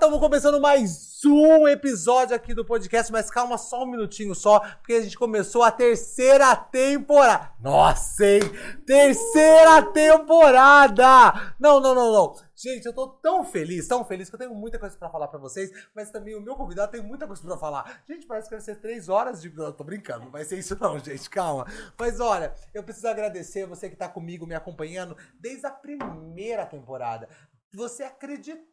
[0.00, 4.94] Estamos começando mais um episódio aqui do podcast, mas calma só um minutinho só, porque
[4.94, 7.52] a gente começou a terceira temporada.
[7.60, 8.40] Nossa, hein?
[8.86, 11.52] Terceira temporada!
[11.60, 12.34] Não, não, não, não.
[12.56, 15.38] Gente, eu tô tão feliz, tão feliz que eu tenho muita coisa pra falar pra
[15.38, 18.02] vocês, mas também o meu convidado tem muita coisa pra falar.
[18.08, 19.54] Gente, parece que vai ser três horas de.
[19.54, 21.66] Não, tô brincando, não vai ser isso não, gente, calma.
[21.98, 27.28] Mas olha, eu preciso agradecer você que tá comigo, me acompanhando desde a primeira temporada.
[27.74, 28.69] Você acreditou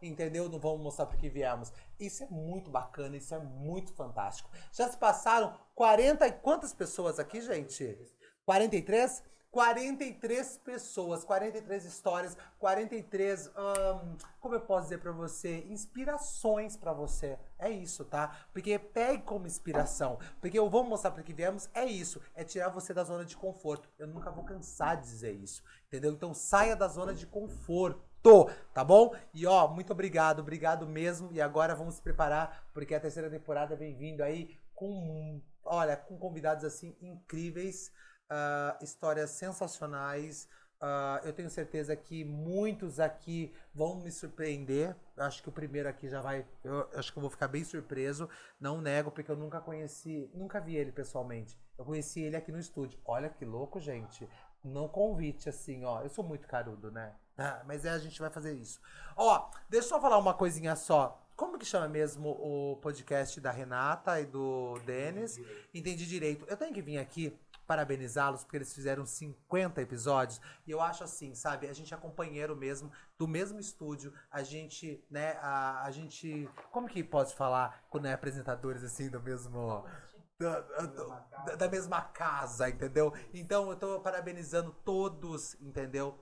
[0.00, 0.48] entendeu?
[0.48, 1.72] Não vamos mostrar porque viemos.
[1.98, 4.50] Isso é muito bacana, isso é muito fantástico.
[4.72, 7.98] Já se passaram 40 e quantas pessoas aqui, gente?
[8.44, 9.22] 43?
[9.52, 17.38] 43 pessoas, 43 histórias, 43, hum, como eu posso dizer para você, inspirações para você.
[17.58, 18.46] É isso, tá?
[18.50, 20.18] Porque pegue como inspiração.
[20.40, 23.36] Porque eu vou mostrar para que viemos, é isso, é tirar você da zona de
[23.36, 23.90] conforto.
[23.98, 26.12] Eu nunca vou cansar de dizer isso, entendeu?
[26.12, 28.02] Então saia da zona de conforto
[28.72, 29.14] tá bom?
[29.34, 31.30] E ó, muito obrigado, obrigado mesmo.
[31.32, 36.16] E agora vamos se preparar, porque a terceira temporada vem vindo aí com, olha, com
[36.16, 37.92] convidados assim incríveis,
[38.30, 40.48] uh, histórias sensacionais.
[40.80, 44.96] Uh, eu tenho certeza que muitos aqui vão me surpreender.
[45.16, 46.44] Acho que o primeiro aqui já vai.
[46.64, 48.28] Eu acho que eu vou ficar bem surpreso.
[48.58, 51.56] Não nego, porque eu nunca conheci, nunca vi ele pessoalmente.
[51.78, 52.98] Eu conheci ele aqui no estúdio.
[53.04, 54.28] Olha que louco, gente.
[54.64, 56.02] Não convite assim, ó.
[56.02, 57.14] Eu sou muito carudo, né?
[57.36, 58.80] Ah, mas é, a gente vai fazer isso.
[59.16, 61.18] Ó, deixa eu só falar uma coisinha só.
[61.36, 65.40] Como que chama mesmo o podcast da Renata e do Denis?
[65.72, 66.44] Entendi direito.
[66.48, 67.36] Eu tenho que vir aqui
[67.66, 70.40] parabenizá-los porque eles fizeram 50 episódios.
[70.66, 71.68] E eu acho assim, sabe?
[71.68, 74.12] A gente é companheiro mesmo, do mesmo estúdio.
[74.30, 76.48] A gente, né, a, a gente.
[76.70, 79.84] Como que pode falar quando é apresentadores assim do mesmo.
[80.38, 83.12] Da, da, da mesma casa, entendeu?
[83.32, 86.18] Então eu tô parabenizando todos, entendeu?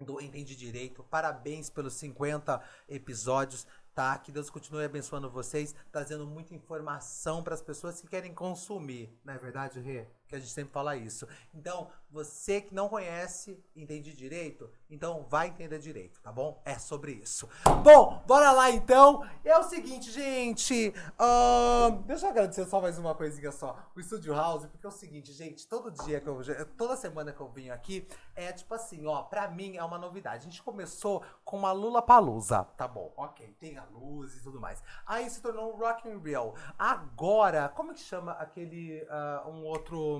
[0.00, 1.04] Do Entende Direito.
[1.04, 4.18] Parabéns pelos 50 episódios, tá?
[4.18, 9.16] Que Deus continue abençoando vocês, trazendo muita informação para as pessoas que querem consumir.
[9.24, 10.06] Não é verdade, Rê?
[10.26, 11.28] Que a gente sempre fala isso.
[11.52, 16.62] Então, você que não conhece, entende direito, então vai entender direito, tá bom?
[16.64, 17.48] É sobre isso.
[17.82, 19.26] Bom, bora lá então.
[19.44, 20.94] É o seguinte, gente.
[21.18, 23.76] Uh, deixa eu agradecer só mais uma coisinha só.
[23.96, 25.66] O Studio House, porque é o seguinte, gente.
[25.66, 26.40] Todo dia que eu.
[26.76, 29.22] Toda semana que eu vim aqui, é tipo assim, ó.
[29.24, 30.36] Pra mim é uma novidade.
[30.36, 32.62] A gente começou com uma Lula Palusa.
[32.76, 33.56] Tá bom, ok.
[33.58, 34.80] Tem a luz e tudo mais.
[35.04, 36.54] Aí se tornou um Rock and Real.
[36.78, 39.02] Agora, como que chama aquele.
[39.02, 40.13] Uh, um outro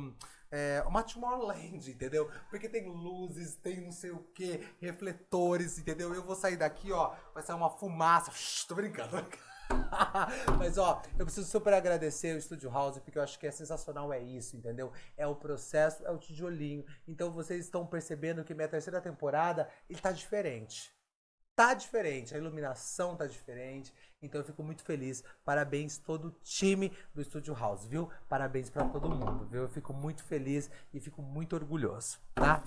[0.50, 2.30] é, uma Tomorrowland, entendeu?
[2.48, 6.14] Porque tem luzes, tem não sei o que, refletores, entendeu?
[6.14, 8.30] Eu vou sair daqui, ó, vai sair uma fumaça.
[8.30, 9.16] Shhh, tô brincando.
[10.58, 14.12] Mas ó, eu preciso super agradecer o Studio House, porque eu acho que é sensacional,
[14.12, 14.92] é isso, entendeu?
[15.16, 16.84] É o processo, é o tijolinho.
[17.08, 20.94] Então vocês estão percebendo que minha terceira temporada, ele tá diferente.
[21.56, 25.22] Tá diferente, a iluminação tá diferente, então eu fico muito feliz.
[25.44, 28.10] Parabéns todo o time do Studio House, viu?
[28.28, 29.62] Parabéns para todo mundo, viu?
[29.62, 32.60] Eu fico muito feliz e fico muito orgulhoso, tá?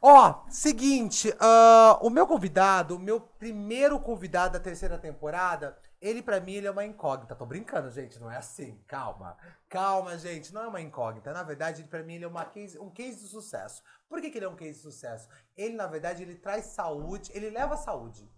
[0.00, 6.40] Ó, seguinte, uh, o meu convidado, o meu primeiro convidado da terceira temporada, ele para
[6.40, 7.34] mim ele é uma incógnita.
[7.34, 8.82] Tô brincando, gente, não é assim.
[8.86, 9.36] Calma.
[9.68, 11.32] Calma, gente, não é uma incógnita.
[11.32, 13.82] Na verdade, ele para mim ele é uma case, um case de sucesso.
[14.08, 15.28] Por que, que ele é um case de sucesso?
[15.56, 18.30] Ele, na verdade, ele traz saúde, ele leva saúde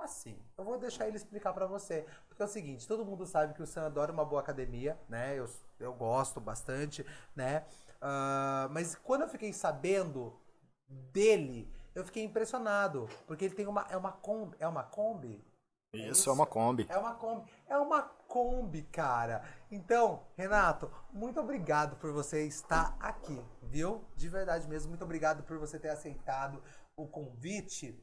[0.00, 0.38] como assim?
[0.56, 2.06] Eu vou deixar ele explicar para você.
[2.26, 5.38] Porque é o seguinte, todo mundo sabe que o Sam adora uma boa academia, né?
[5.38, 7.04] Eu, eu gosto bastante,
[7.36, 7.66] né?
[7.96, 10.40] Uh, mas quando eu fiquei sabendo
[10.88, 13.08] dele, eu fiquei impressionado.
[13.26, 13.86] Porque ele tem uma.
[13.90, 14.56] É uma Kombi.
[14.58, 15.44] É uma Kombi?
[15.92, 16.30] Isso, é, isso?
[16.30, 16.86] é uma Kombi.
[16.88, 17.50] É uma Kombi.
[17.68, 19.42] É uma Kombi, cara.
[19.70, 24.04] Então, Renato, muito obrigado por você estar aqui, viu?
[24.16, 26.62] De verdade mesmo, muito obrigado por você ter aceitado
[26.96, 27.98] o convite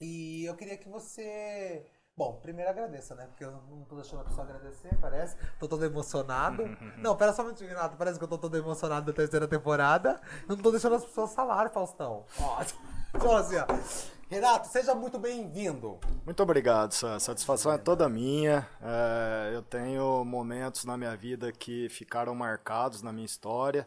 [0.00, 1.86] e eu queria que você.
[2.16, 3.26] Bom, primeiro agradeça, né?
[3.26, 5.36] Porque eu não tô deixando a pessoa agradecer, parece.
[5.58, 6.62] Tô todo emocionado.
[6.98, 7.96] não, pera só um minutinho, Renato.
[7.96, 10.20] Parece que eu tô todo emocionado da terceira temporada.
[10.48, 12.24] Eu não tô deixando as pessoas falarem, Faustão.
[12.40, 12.58] Ó,
[13.38, 13.66] assim, ó.
[14.28, 16.00] Renato, seja muito bem-vindo.
[16.24, 18.66] Muito obrigado, a satisfação é toda minha.
[18.80, 23.86] É, eu tenho momentos na minha vida que ficaram marcados na minha história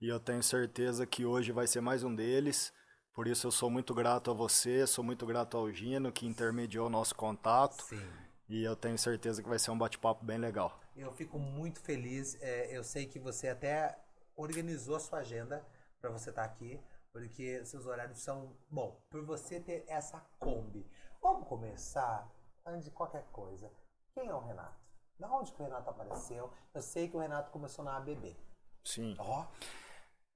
[0.00, 2.72] e eu tenho certeza que hoje vai ser mais um deles.
[3.14, 6.88] Por isso eu sou muito grato a você, sou muito grato ao Gino que intermediou
[6.88, 7.84] o nosso contato.
[7.84, 8.02] Sim.
[8.48, 10.78] E eu tenho certeza que vai ser um bate-papo bem legal.
[10.96, 12.36] Eu fico muito feliz.
[12.40, 13.96] É, eu sei que você até
[14.36, 15.64] organizou a sua agenda
[16.00, 16.78] para você estar tá aqui,
[17.16, 18.54] porque seus horários são.
[18.70, 20.86] Bom, por você ter essa Kombi.
[21.22, 22.30] Vamos começar
[22.64, 23.72] antes de qualquer coisa.
[24.12, 24.84] Quem é o Renato?
[25.18, 26.52] Da onde que o Renato apareceu?
[26.74, 28.36] Eu sei que o Renato começou na ABB.
[28.84, 29.16] Sim.
[29.18, 29.44] Ó.
[29.44, 29.85] Oh.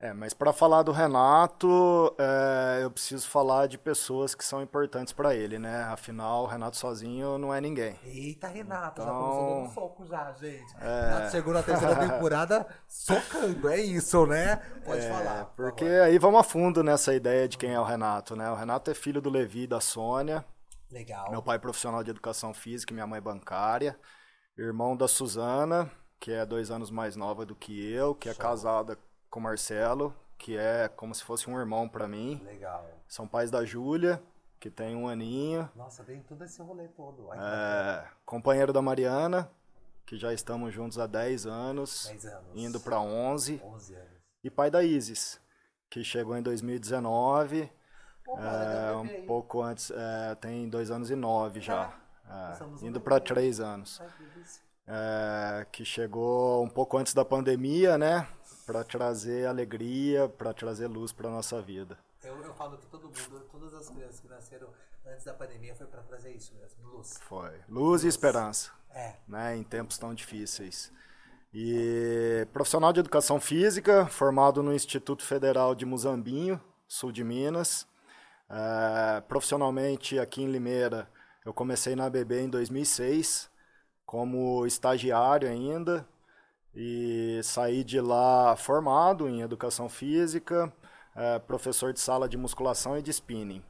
[0.02, 5.12] É, mas para falar do Renato, é, eu preciso falar de pessoas que são importantes
[5.12, 5.82] para ele, né?
[5.84, 7.98] Afinal, o Renato sozinho não é ninguém.
[8.02, 10.74] Eita, Renato, então, já começou dando soco já, gente.
[10.80, 11.10] É...
[11.10, 14.56] Renato chegou na terceira temporada socando, é isso, né?
[14.86, 15.44] Pode é, falar.
[15.44, 16.00] Por porque favor.
[16.00, 18.50] aí vamos a fundo nessa ideia de quem é o Renato, né?
[18.50, 20.42] O Renato é filho do Levi e da Sônia.
[20.90, 21.30] Legal.
[21.30, 24.00] Meu pai é profissional de educação física, minha mãe é bancária.
[24.56, 28.40] Irmão da Suzana, que é dois anos mais nova do que eu, que é Show.
[28.40, 28.98] é casada
[29.30, 32.42] com o Marcelo, que é como se fosse um irmão para mim.
[32.44, 32.84] Legal.
[33.06, 34.22] São pais da Júlia,
[34.58, 35.70] que tem um aninho.
[35.74, 37.30] Nossa, tem todo esse rolê todo.
[37.30, 39.50] Ai, é, companheiro da Mariana,
[40.04, 42.06] que já estamos juntos há 10 anos.
[42.08, 42.50] 10 anos.
[42.54, 43.60] Indo para 11.
[43.64, 44.10] 11 anos.
[44.42, 45.40] E pai da Isis,
[45.88, 47.70] que chegou em 2019.
[48.24, 51.94] Pô, é, um pouco antes, é, tem dois anos e nove já.
[52.28, 54.00] É, indo para três anos.
[54.86, 58.26] É, que chegou um pouco antes da pandemia, né?
[58.70, 61.98] Para trazer alegria, para trazer luz para nossa vida.
[62.22, 64.68] Eu, eu falo que todo mundo, todas as crianças que nasceram
[65.04, 67.18] antes da pandemia foi para trazer isso mesmo, luz.
[67.22, 67.50] Foi.
[67.50, 68.04] Luz, luz.
[68.04, 68.70] e esperança.
[68.94, 69.14] É.
[69.26, 70.92] Né, em tempos tão difíceis.
[71.52, 77.88] E profissional de educação física, formado no Instituto Federal de Muzambinho, sul de Minas.
[78.48, 81.10] É, profissionalmente aqui em Limeira,
[81.44, 83.50] eu comecei na ABB em 2006,
[84.06, 86.06] como estagiário ainda,
[86.74, 90.72] e saí de lá formado em educação física,
[91.14, 93.62] é, professor de sala de musculação e de spinning.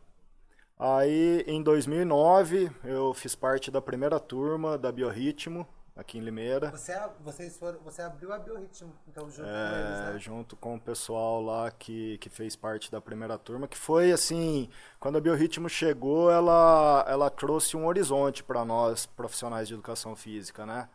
[0.78, 6.70] Aí, em 2009, eu fiz parte da primeira turma da Biorritmo, aqui em Limeira.
[6.70, 10.18] Você, vocês foram, você abriu a Biorritmo, então, junto é, com eles, né?
[10.18, 14.70] Junto com o pessoal lá que, que fez parte da primeira turma, que foi, assim,
[14.98, 20.64] quando a Biorritmo chegou, ela, ela trouxe um horizonte para nós, profissionais de educação física,
[20.64, 20.88] né?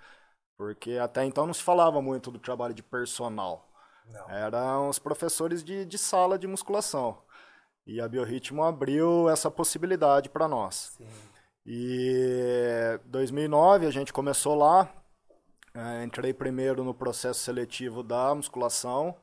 [0.58, 3.70] Porque até então não se falava muito do trabalho de personal.
[4.08, 4.30] Não.
[4.30, 7.18] Eram os professores de, de sala de musculação.
[7.86, 10.96] E a Biorritmo abriu essa possibilidade para nós.
[10.98, 11.08] Sim.
[11.66, 14.92] E 2009 a gente começou lá.
[15.74, 19.14] É, entrei primeiro no processo seletivo da musculação,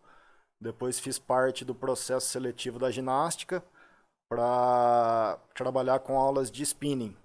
[0.61, 3.65] depois fiz parte do processo seletivo da ginástica
[4.29, 7.17] para trabalhar com aulas de spinning.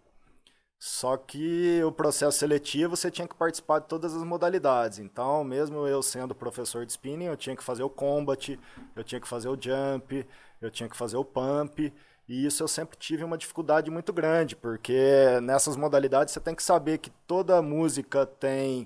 [0.79, 4.99] Só que o processo seletivo você tinha que participar de todas as modalidades.
[4.99, 8.59] Então, mesmo eu sendo professor de spinning, eu tinha que fazer o combat,
[8.95, 10.25] eu tinha que fazer o jump,
[10.61, 11.91] eu tinha que fazer o pump.
[12.27, 16.61] E isso eu sempre tive uma dificuldade muito grande, porque nessas modalidades você tem que
[16.61, 18.85] saber que toda música tem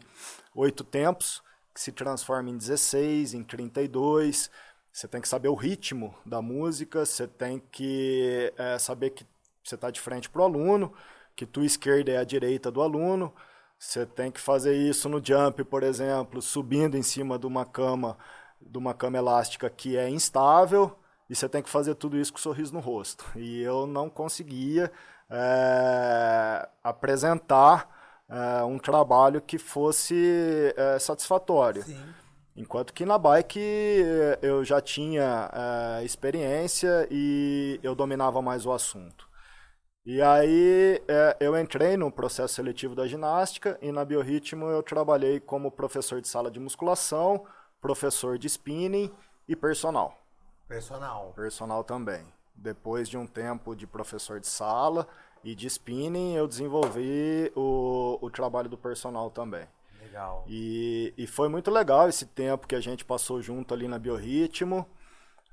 [0.56, 1.44] oito tempos,
[1.74, 4.50] que se transforma em 16, em 32.
[4.94, 9.26] Você tem que saber o ritmo da música, você tem que é, saber que
[9.64, 10.94] você está de frente para o aluno
[11.42, 13.34] que tua esquerda é a direita do aluno.
[13.80, 18.16] Você tem que fazer isso no jump, por exemplo, subindo em cima de uma cama,
[18.62, 20.96] de uma cama elástica que é instável,
[21.28, 23.26] e você tem que fazer tudo isso com um sorriso no rosto.
[23.36, 24.92] E eu não conseguia
[25.28, 27.90] é, apresentar
[28.30, 31.82] é, um trabalho que fosse é, satisfatório.
[31.82, 31.98] Sim.
[32.56, 33.60] Enquanto que na bike
[34.42, 35.50] eu já tinha
[36.04, 39.31] experiência e eu dominava mais o assunto.
[40.04, 45.40] E aí é, eu entrei no processo seletivo da ginástica e na Biorritmo eu trabalhei
[45.40, 47.46] como professor de sala de musculação,
[47.80, 49.12] professor de spinning
[49.48, 50.18] e personal.
[50.68, 51.34] Personal.
[51.36, 52.26] Personal também.
[52.56, 55.08] Depois de um tempo de professor de sala
[55.44, 59.68] e de spinning, eu desenvolvi o, o trabalho do personal também.
[60.02, 60.44] Legal.
[60.48, 64.86] E, e foi muito legal esse tempo que a gente passou junto ali na Biorritmo.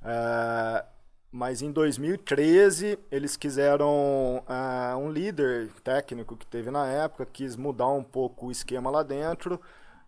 [0.02, 0.84] É,
[1.30, 7.88] mas em 2013 eles quiseram uh, um líder técnico que teve na época, quis mudar
[7.88, 9.60] um pouco o esquema lá dentro.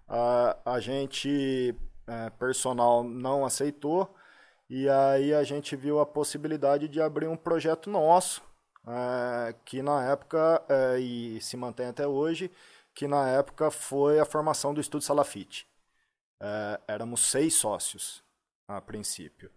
[0.08, 1.74] Uh, a gente,
[2.08, 4.14] uh, personal, não aceitou.
[4.68, 8.40] E aí a gente viu a possibilidade de abrir um projeto nosso,
[8.86, 12.50] eh, que na época, eh, e se mantém até hoje,
[12.94, 15.68] que na época foi a formação do Estúdio Salafite.
[16.88, 18.22] éramos seis sócios
[18.68, 19.50] a princípio.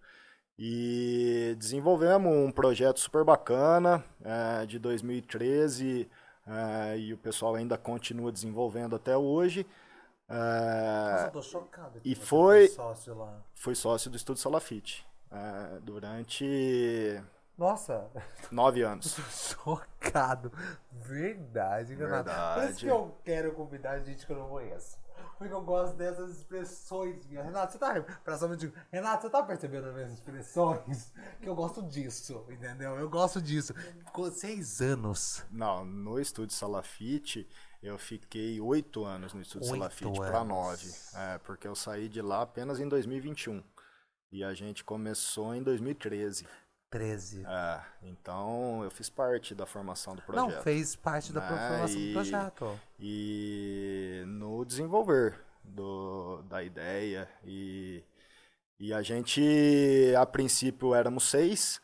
[0.58, 6.10] E desenvolvemos um projeto super bacana é, de 2013
[6.46, 9.66] é, e o pessoal ainda continua desenvolvendo até hoje.
[10.30, 12.02] É, Nossa, eu tô chocado.
[12.04, 13.42] E foi sócio lá.
[13.54, 17.22] Foi sócio do Estúdio Salafite é, durante.
[17.58, 18.08] Nossa!
[18.52, 19.16] Nove anos.
[19.64, 20.52] chocado.
[20.92, 22.62] Verdade, Verdade.
[22.62, 24.98] Por isso que eu quero convidar gente que eu não conheço.
[25.38, 27.46] Porque eu gosto dessas expressões minhas.
[27.46, 28.02] Renato, você tá.
[28.24, 31.12] Praticamente, Renato, você tá percebendo as minhas expressões?
[31.42, 32.98] Que eu gosto disso, entendeu?
[32.98, 33.74] Eu gosto disso.
[33.74, 35.44] Ficou seis anos.
[35.52, 37.48] Não, no estúdio Salafite,
[37.82, 40.90] eu fiquei oito anos no estúdio Salafite para nove.
[41.16, 43.62] É, porque eu saí de lá apenas em 2021.
[44.32, 46.48] e a gente começou em 2013.
[46.90, 47.44] 13.
[47.46, 50.50] É, então eu fiz parte da formação do projeto.
[50.56, 51.48] Não, fez parte da né?
[51.48, 52.80] formação E- do projeto.
[53.00, 58.04] e no desenvolver do, da ideia e,
[58.80, 59.42] e a gente
[60.18, 61.82] a princípio éramos seis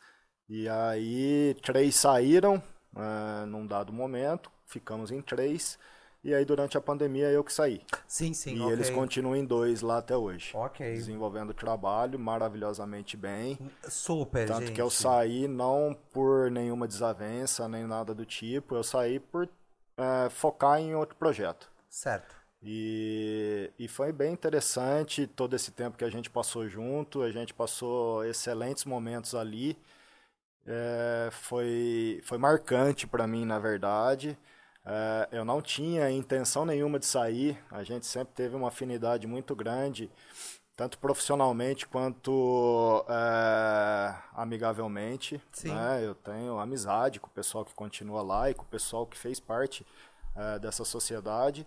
[0.48, 2.62] e aí três saíram
[2.96, 5.78] eh, num dado momento ficamos em três
[6.22, 8.72] e aí durante a pandemia eu que saí Sim, sim, e ok.
[8.72, 10.94] eles continuam em dois lá até hoje Ok.
[10.94, 13.58] desenvolvendo o trabalho maravilhosamente bem
[13.88, 14.72] Super, tanto gente.
[14.72, 19.48] que eu saí não por nenhuma desavença nem nada do tipo eu saí por
[19.98, 22.34] eh, focar em outro projeto Certo.
[22.62, 27.54] e, e foi bem interessante todo esse tempo que a gente passou junto, a gente
[27.54, 29.78] passou excelentes momentos ali.
[30.66, 34.38] É, foi, foi marcante para mim, na verdade.
[34.84, 39.54] É, eu não tinha intenção nenhuma de sair, a gente sempre teve uma afinidade muito
[39.54, 40.10] grande,
[40.74, 45.40] tanto profissionalmente quanto é, amigavelmente.
[45.64, 46.04] Né?
[46.04, 49.38] Eu tenho amizade com o pessoal que continua lá e com o pessoal que fez
[49.38, 49.86] parte
[50.34, 51.66] é, dessa sociedade,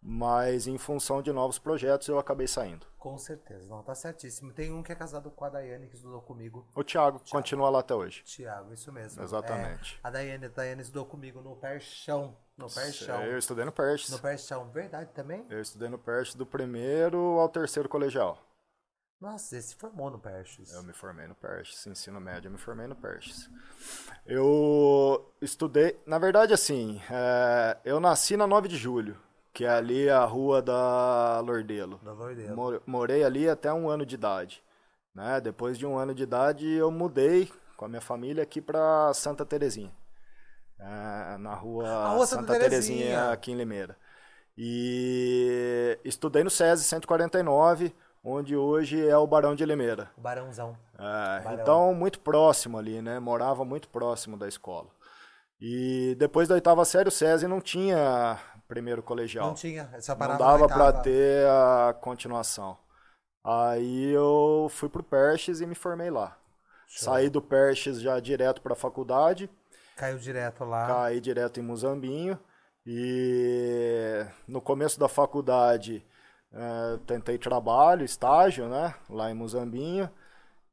[0.00, 2.86] mas em função de novos projetos eu acabei saindo.
[2.98, 3.68] Com certeza.
[3.68, 4.50] Não, tá certíssimo.
[4.50, 6.66] Tem um que é casado com a Daiane, que estudou comigo.
[6.74, 8.22] O Thiago, continua lá até hoje.
[8.24, 9.22] Tiago, isso mesmo.
[9.22, 10.00] Exatamente.
[10.02, 12.34] É, a Daiane, a Daiane estudou comigo no Perchão.
[12.56, 13.22] No Perchão.
[13.24, 14.10] Eu estudei no Perches.
[14.10, 14.68] No Perchão.
[14.70, 15.44] Verdade também?
[15.50, 18.38] Eu estudei no Perches do primeiro ao terceiro colegial.
[19.20, 20.72] Nossa, esse se formou no Perches.
[20.72, 23.48] Eu me formei no Perches, ensino médio, eu me formei no Perches.
[24.26, 29.16] Eu estudei, na verdade, assim, é, eu nasci na 9 de julho,
[29.52, 31.98] que é ali a rua da Lordelo.
[32.02, 32.54] Da Lordelo.
[32.56, 34.62] Mor- Morei ali até um ano de idade.
[35.14, 35.40] Né?
[35.40, 39.44] Depois de um ano de idade, eu mudei com a minha família aqui para Santa
[39.44, 39.92] Terezinha.
[40.78, 43.30] É, na rua, A rua Santa Santa Terezinha, Terezinha.
[43.32, 43.96] aqui em Limeira.
[44.56, 50.10] E estudei no SESI 149, onde hoje é o Barão de Limeira.
[50.16, 50.76] O Barãozão.
[50.98, 51.62] É, Barão.
[51.62, 53.18] então, muito próximo ali, né?
[53.18, 54.88] Morava muito próximo da escola.
[55.60, 58.38] E depois da oitava série, o SESI não tinha
[58.68, 59.46] primeiro colegial.
[59.48, 59.88] Não tinha.
[59.92, 61.02] Essa Não parada dava na pra oitava.
[61.04, 62.76] ter a continuação.
[63.44, 66.36] Aí eu fui pro Perches e me formei lá.
[66.88, 69.50] Saí do Perches já direto pra faculdade,
[69.96, 70.86] Caiu direto lá.
[70.86, 72.38] caí direto em Muzambinho.
[72.86, 76.04] E no começo da faculdade
[76.52, 78.94] eh, tentei trabalho, estágio, né?
[79.08, 80.10] Lá em Muzambinho.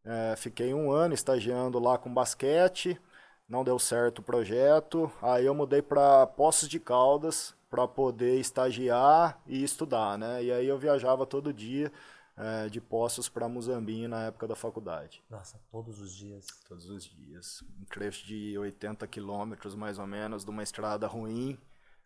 [0.04, 3.00] Eh, fiquei um ano estagiando lá com basquete.
[3.48, 5.12] Não deu certo o projeto.
[5.22, 10.44] Aí eu mudei para Poços de Caldas para poder estagiar e estudar, né?
[10.44, 11.92] E aí eu viajava todo dia
[12.42, 15.24] eh, de Poços para Muzambinho na época da faculdade.
[15.30, 16.46] Nossa, todos os dias.
[16.68, 17.64] Todos os dias.
[17.80, 21.58] Um trecho de 80 quilômetros, mais ou menos, de uma estrada ruim.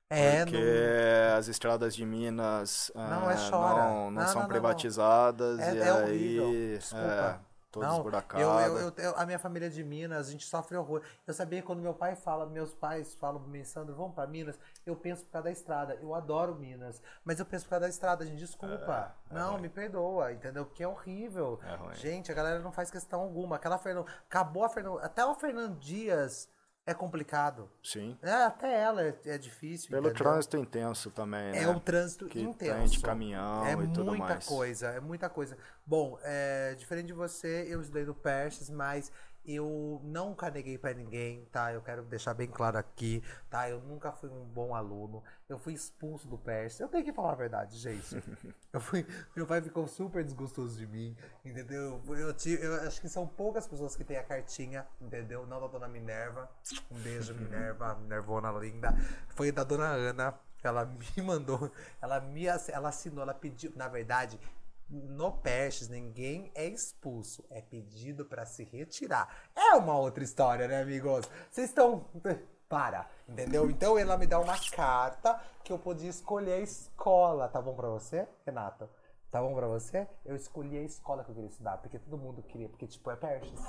[0.09, 3.83] É, porque não- as estradas de Minas Não, é chora.
[3.85, 5.59] não, não Não, são privatizadas.
[5.59, 6.77] É- e é aí, horrível.
[6.79, 7.44] Desculpa.
[7.83, 10.77] É, toda Não, eu, eu, eu- a minha família é de Minas, a gente sofre
[10.77, 11.01] horror.
[11.25, 14.25] Eu sabia que quando meu pai fala, meus pais falam pra mim, Sandro, vamos pra
[14.27, 15.95] Minas, eu penso por causa da estrada.
[16.01, 19.15] Eu adoro Minas, mas eu penso por causa da estrada, gente, desculpa.
[19.29, 19.61] É, não, ruim.
[19.61, 20.65] me perdoa, entendeu?
[20.65, 21.59] Porque é horrível.
[21.63, 21.95] É.
[21.95, 23.55] Gente, a galera não faz questão alguma.
[23.55, 24.07] Aquela Fernando.
[24.29, 24.99] Acabou a Fernando.
[24.99, 26.49] Até o Fernando Dias
[26.85, 27.69] é complicado.
[27.83, 28.17] Sim.
[28.21, 29.89] É, até ela é, é difícil.
[29.89, 30.23] Pelo entendeu?
[30.23, 31.63] trânsito intenso também, né?
[31.63, 32.77] É um trânsito que intenso.
[32.77, 34.45] tem de caminhão é e tudo muita mais.
[34.45, 35.57] coisa, é muita coisa.
[35.85, 39.11] Bom, é, diferente de você, eu estudei no Perches, mas
[39.47, 41.71] eu nunca neguei pra ninguém, tá?
[41.73, 43.69] Eu quero deixar bem claro aqui, tá?
[43.69, 45.23] Eu nunca fui um bom aluno.
[45.47, 46.79] Eu fui expulso do Perches.
[46.79, 48.21] Eu tenho que falar a verdade, gente.
[48.73, 52.01] eu fui, meu pai ficou super desgostoso de mim, entendeu?
[52.07, 55.45] Eu, ti- eu acho que são poucas pessoas que têm a cartinha, entendeu?
[55.45, 56.49] Não da dona Minerva.
[56.91, 58.93] Um beijo, Minerva, Minervona linda.
[59.29, 60.33] Foi da dona Ana.
[60.63, 61.71] Ela me mandou,
[62.01, 64.39] ela me ela assinou, ela pediu, na verdade,
[64.89, 69.27] no Perches ninguém é expulso, é pedido pra se retirar.
[69.55, 71.27] É uma outra história, né, amigos?
[71.51, 72.05] Vocês estão
[72.69, 73.69] para, entendeu?
[73.69, 77.89] Então ela me dá uma carta que eu podia escolher a escola, tá bom pra
[77.89, 78.87] você, Renato?
[79.31, 80.07] Tá bom pra você?
[80.23, 83.15] Eu escolhi a escola que eu queria estudar, porque todo mundo queria, porque tipo é
[83.15, 83.59] Perches.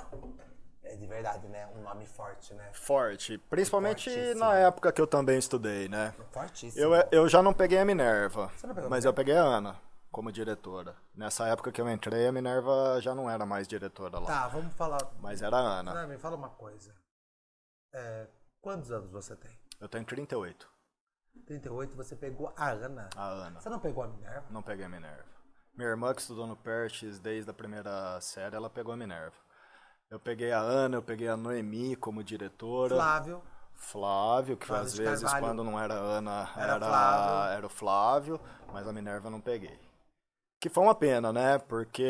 [0.83, 1.67] É de verdade, né?
[1.75, 2.69] Um nome forte, né?
[2.71, 3.37] Forte.
[3.49, 4.39] Principalmente Fortíssimo.
[4.39, 6.13] na época que eu também estudei, né?
[6.31, 6.81] Fortíssimo.
[6.81, 9.41] Eu, eu já não peguei a Minerva, Você não pegou a mas eu peguei a
[9.41, 9.86] Ana
[10.17, 10.95] como diretora.
[11.13, 14.25] Nessa época que eu entrei, a Minerva já não era mais diretora lá.
[14.25, 14.97] Tá, vamos falar.
[15.21, 15.93] Mas era a Ana.
[15.93, 16.91] Não, me fala uma coisa.
[17.93, 18.27] É,
[18.59, 19.51] quantos anos você tem?
[19.79, 20.67] Eu tenho 38.
[21.45, 23.11] 38, você pegou a Ana.
[23.15, 23.61] A Ana.
[23.61, 24.47] Você não pegou a Minerva?
[24.49, 25.23] Não peguei a Minerva.
[25.75, 29.37] Minha irmã que estudou no Perches desde a primeira série, ela pegou a Minerva.
[30.09, 32.95] Eu peguei a Ana, eu peguei a Noemi como diretora.
[32.95, 33.43] Flávio.
[33.75, 35.45] Flávio, que Flávio às vezes Carvalho.
[35.45, 37.51] quando não era Ana Era era, Flávio.
[37.53, 38.41] era o Flávio,
[38.73, 39.86] mas a Minerva eu não peguei.
[40.59, 41.59] Que foi uma pena, né?
[41.59, 42.03] Porque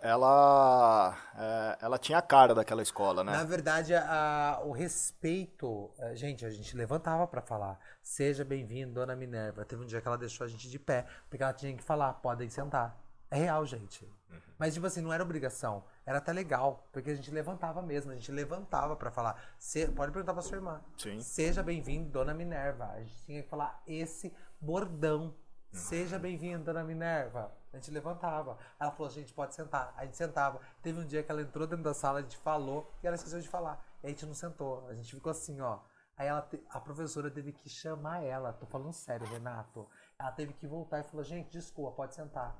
[0.00, 3.32] ela, é, ela tinha a cara daquela escola, né?
[3.32, 5.90] Na verdade, a, o respeito.
[5.98, 7.76] a- Gente, a gente levantava pra falar.
[8.00, 9.64] Seja bem-vindo, dona Minerva.
[9.64, 12.12] Teve um dia que ela deixou a gente de pé, porque ela tinha que falar,
[12.14, 12.96] podem sentar.
[13.28, 14.08] É real, gente.
[14.56, 15.84] Mas, tipo assim, não era obrigação.
[16.06, 18.12] Era até legal, porque a gente levantava mesmo.
[18.12, 19.42] A gente levantava pra falar.
[19.58, 20.80] Se- pode perguntar pra sua irmã.
[20.96, 21.18] Sim.
[21.18, 22.84] Seja bem-vindo, dona Minerva.
[22.92, 25.34] A gente tinha que falar esse bordão.
[25.78, 27.50] Seja bem-vindo, dona Minerva.
[27.72, 28.56] A gente levantava.
[28.78, 29.92] Ela falou, gente, pode sentar.
[29.96, 30.60] A gente sentava.
[30.80, 33.40] Teve um dia que ela entrou dentro da sala, a gente falou e ela esqueceu
[33.40, 33.84] de falar.
[34.02, 34.86] E a gente não sentou.
[34.88, 35.78] A gente ficou assim, ó.
[36.16, 38.52] Aí ela te- a professora teve que chamar ela.
[38.52, 39.88] Tô falando sério, Renato.
[40.16, 42.54] Ela teve que voltar e falou, gente, desculpa, pode sentar.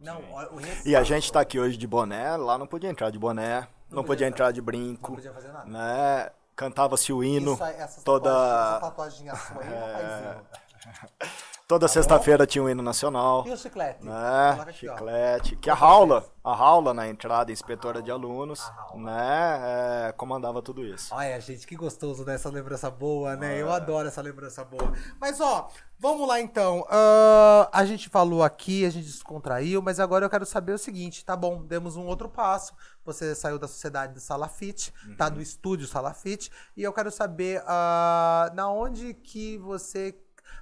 [0.00, 0.60] Não, o.
[0.84, 4.02] E a gente tá aqui hoje de boné, lá não podia entrar de boné, não,
[4.02, 4.50] podia podia entrar.
[4.52, 5.66] de brinco, Não podia fazer nada.
[5.66, 6.30] né?
[6.56, 10.46] Cantava-se o hino, Isso aí, essas toda, tatuagens- essa sua aí, rapazinho.
[11.68, 13.46] toda sexta-feira tinha o hino nacional.
[13.46, 14.02] E o chiclete?
[14.02, 14.72] né?
[14.72, 15.54] Chiclete.
[15.56, 20.08] Que a Raula, a Raula na entrada, inspetora de alunos, né?
[20.08, 21.14] é, comandava tudo isso.
[21.14, 23.58] Olha, gente, que gostoso dessa lembrança boa, né?
[23.58, 23.62] É.
[23.62, 24.90] Eu adoro essa lembrança boa.
[25.20, 26.86] Mas, ó, vamos lá então.
[26.88, 31.22] Ah, a gente falou aqui, a gente descontraiu, mas agora eu quero saber o seguinte:
[31.22, 32.72] tá bom, demos um outro passo.
[33.04, 35.34] Você saiu da sociedade do Salafite, tá Uhum.
[35.34, 40.18] do estúdio Salafite, e eu quero saber ah, na onde que você.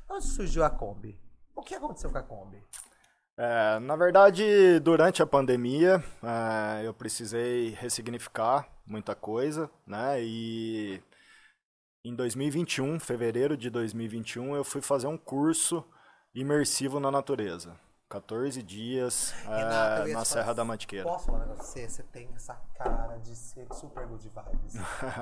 [0.08, 1.18] Onde surgiu a Kombi?
[1.54, 2.62] O que aconteceu com a Kombi?
[3.38, 10.22] É, na verdade, durante a pandemia, é, eu precisei ressignificar muita coisa, né?
[10.22, 11.02] E
[12.04, 15.84] em 2021, fevereiro de 2021, eu fui fazer um curso
[16.34, 17.78] imersivo na natureza.
[18.08, 21.04] 14 dias é, na Serra da Mantiqueira.
[21.04, 21.88] Posso falar pra você?
[21.88, 24.74] Você tem essa cara de ser super good vibes.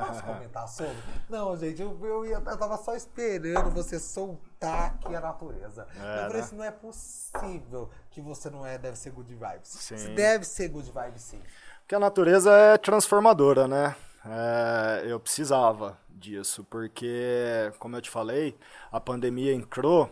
[0.06, 0.96] Posso comentar sobre?
[1.28, 5.86] Não, gente, eu, eu, ia- eu tava só esperando você soltar aqui a natureza.
[5.96, 6.40] É, eu falei né?
[6.40, 9.68] assim, não é possível que você não é, deve ser good vibes.
[9.68, 9.96] Sim.
[9.96, 11.40] Você deve ser good vibes, sim.
[11.80, 13.96] Porque a natureza é transformadora, né?
[14.26, 18.56] É, eu precisava disso, porque, como eu te falei,
[18.90, 20.10] a pandemia entrou,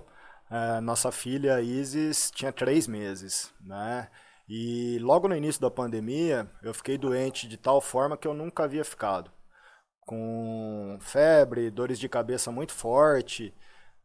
[0.83, 4.09] nossa filha Isis tinha três meses, né?
[4.49, 8.65] E logo no início da pandemia, eu fiquei doente de tal forma que eu nunca
[8.65, 9.31] havia ficado.
[10.01, 13.55] Com febre, dores de cabeça muito forte,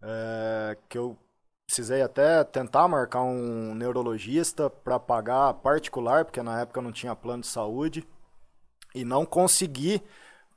[0.02, 1.18] é, que eu
[1.66, 7.16] precisei até tentar marcar um neurologista para pagar particular, porque na época eu não tinha
[7.16, 8.08] plano de saúde.
[8.96, 10.02] E não consegui,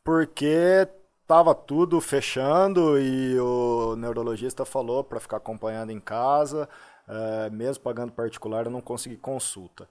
[0.04, 0.88] porque
[1.30, 6.68] tava tudo fechando e o neurologista falou para ficar acompanhando em casa,
[7.06, 9.88] eh, mesmo pagando particular, eu não consegui consulta.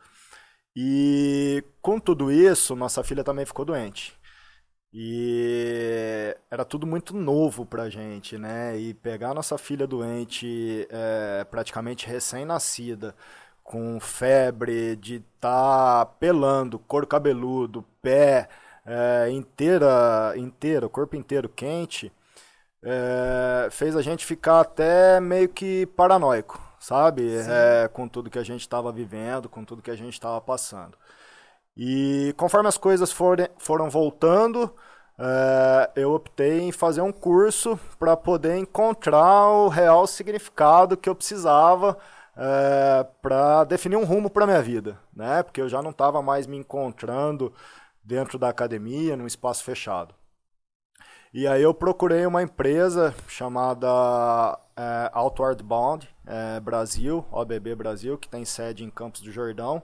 [0.76, 4.20] E com tudo isso, nossa filha também ficou doente.
[4.94, 8.78] E era tudo muito novo pra gente, né?
[8.78, 13.16] E pegar nossa filha doente, é, praticamente recém-nascida,
[13.64, 18.50] com febre, de estar pelando, couro cabeludo, pé
[18.90, 22.12] é, inteira, inteira, o corpo inteiro quente,
[22.84, 27.38] é, fez a gente ficar até meio que paranoico, sabe?
[27.38, 30.98] É, com tudo que a gente estava vivendo, com tudo que a gente estava passando.
[31.78, 34.74] E conforme as coisas forem, foram voltando,
[35.18, 41.16] eh, eu optei em fazer um curso para poder encontrar o real significado que eu
[41.16, 41.98] precisava
[43.22, 45.44] para definir um rumo para minha vida, né?
[45.44, 47.54] Porque eu já não estava mais me encontrando
[48.10, 50.16] dentro da academia, num espaço fechado.
[51.32, 53.88] E aí eu procurei uma empresa chamada
[54.76, 59.84] é, Outward Bound é, Brasil, OBB Brasil, que tem sede em Campos do Jordão,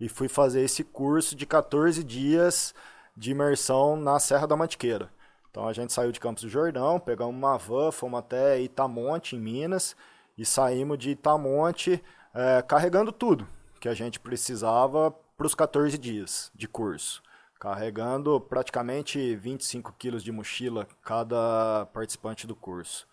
[0.00, 2.74] e fui fazer esse curso de 14 dias
[3.16, 5.08] de imersão na Serra da Mantiqueira.
[5.48, 9.40] Então a gente saiu de Campos do Jordão, pegamos uma van, fomos até Itamonte, em
[9.40, 9.94] Minas,
[10.36, 12.02] e saímos de Itamonte
[12.34, 13.46] é, carregando tudo
[13.78, 17.22] que a gente precisava para os 14 dias de curso
[17.62, 23.06] carregando praticamente 25 quilos de mochila cada participante do curso.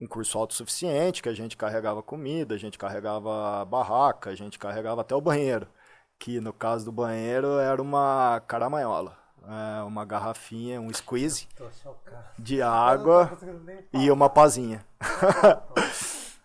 [0.00, 5.02] Um curso autossuficiente, que a gente carregava comida, a gente carregava barraca, a gente carregava
[5.02, 5.68] até o banheiro,
[6.18, 11.46] que no caso do banheiro era uma caramanhola, é, uma garrafinha, um squeeze
[12.36, 13.30] de água
[13.92, 14.84] e uma pazinha.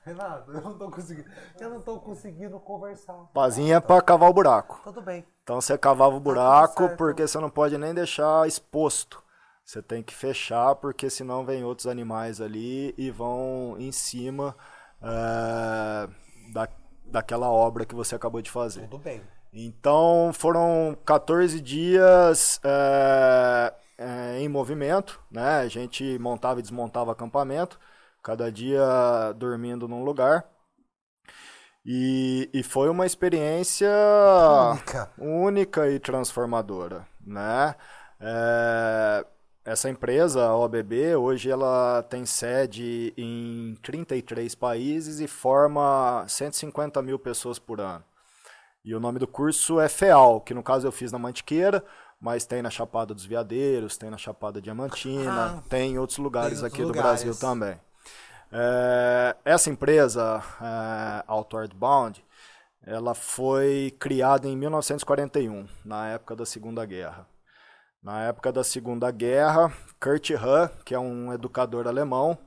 [0.08, 1.30] Renato, eu não tô conseguindo.
[1.60, 3.14] Eu não tô conseguindo conversar.
[3.34, 4.80] Pazinha para cavar o buraco.
[4.84, 5.26] Tudo bem.
[5.44, 6.98] Então você cavava o buraco certo.
[6.98, 9.22] porque você não pode nem deixar exposto.
[9.66, 14.56] Você tem que fechar porque senão vem outros animais ali e vão em cima
[15.02, 16.10] é,
[16.54, 16.70] da,
[17.06, 18.88] daquela obra que você acabou de fazer.
[18.88, 19.22] Tudo bem.
[19.52, 25.60] Então foram 14 dias é, é, em movimento, né?
[25.60, 27.78] A gente montava e desmontava acampamento,
[28.28, 28.84] cada dia
[29.38, 30.44] dormindo num lugar.
[31.86, 33.90] E, e foi uma experiência
[34.74, 35.10] Única.
[35.18, 37.74] única e transformadora, né?
[38.20, 39.26] É,
[39.64, 47.18] essa empresa, a OBB, hoje ela tem sede em 33 países e forma 150 mil
[47.18, 48.04] pessoas por ano.
[48.84, 51.82] E o nome do curso é FEAL, que no caso eu fiz na Mantiqueira,
[52.20, 56.62] mas tem na Chapada dos Veadeiros, tem na Chapada Diamantina, Ah, tem em outros lugares
[56.62, 57.40] em aqui outros do Brasil lugares.
[57.40, 57.80] também.
[58.52, 62.24] É, essa empresa, é, Outward Bound,
[62.86, 67.28] ela foi criada em 1941, na época da Segunda Guerra.
[68.02, 72.38] Na época da Segunda Guerra, Kurt Hahn, que é um educador alemão,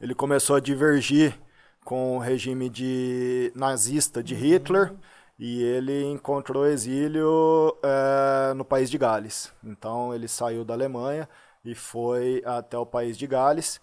[0.00, 1.38] ele começou a divergir
[1.84, 4.94] com o regime de nazista de Hitler
[5.38, 9.52] e ele encontrou exílio eh, no país de Gales.
[9.62, 11.28] Então ele saiu da Alemanha
[11.64, 13.80] e foi até o país de Gales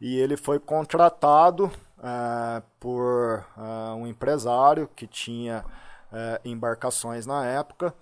[0.00, 1.70] e ele foi contratado
[2.02, 5.64] eh, por eh, um empresário que tinha
[6.12, 7.94] eh, embarcações na época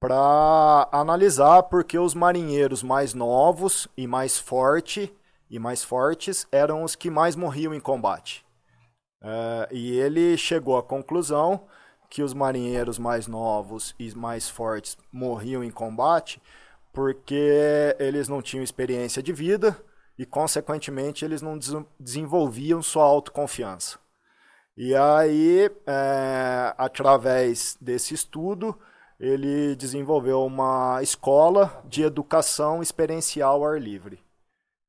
[0.00, 5.12] para analisar porque os marinheiros mais novos e mais forte
[5.50, 8.44] e mais fortes eram os que mais morriam em combate.
[9.22, 11.66] Eh, e ele chegou à conclusão
[12.10, 16.40] que os marinheiros mais novos e mais fortes morriam em combate
[16.92, 19.76] porque eles não tinham experiência de vida
[20.18, 23.98] e, consequentemente, eles não des- desenvolviam sua autoconfiança.
[24.76, 28.76] E aí, é, através desse estudo,
[29.20, 34.18] ele desenvolveu uma escola de educação experiencial ao ar livre.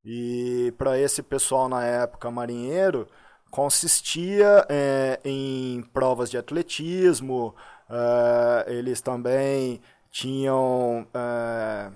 [0.04, 3.08] E para esse pessoal na época marinheiro,
[3.50, 7.56] consistia é, em provas de atletismo,
[7.90, 11.92] é, eles também tinham é,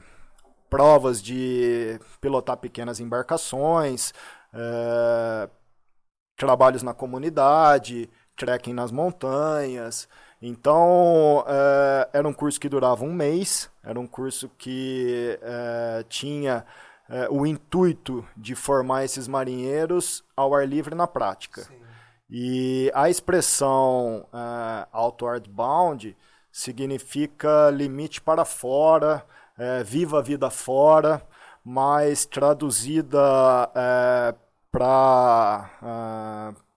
[0.69, 4.13] provas de pilotar pequenas embarcações,
[4.53, 5.49] é,
[6.37, 10.07] trabalhos na comunidade, trekking nas montanhas.
[10.41, 16.65] Então, é, era um curso que durava um mês, era um curso que é, tinha
[17.09, 21.63] é, o intuito de formar esses marinheiros ao ar livre na prática.
[21.63, 21.79] Sim.
[22.29, 26.15] E a expressão uh, outward bound
[26.51, 29.25] significa limite para fora,
[29.59, 31.21] eh, viva a vida fora,
[31.63, 33.19] mas traduzida
[34.71, 35.69] para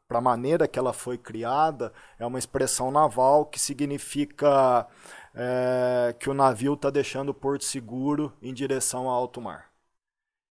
[0.09, 4.87] para a maneira que ela foi criada, é uma expressão naval que significa
[5.35, 9.71] eh, que o navio está deixando o porto seguro em direção ao alto mar.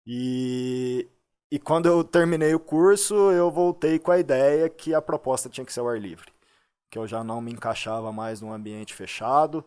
[0.06, 1.08] E,
[1.52, 5.66] e quando eu terminei o curso, eu voltei com a ideia que a proposta tinha
[5.66, 6.32] que ser ao ar livre.
[6.90, 9.64] Que eu já não me encaixava mais num ambiente fechado,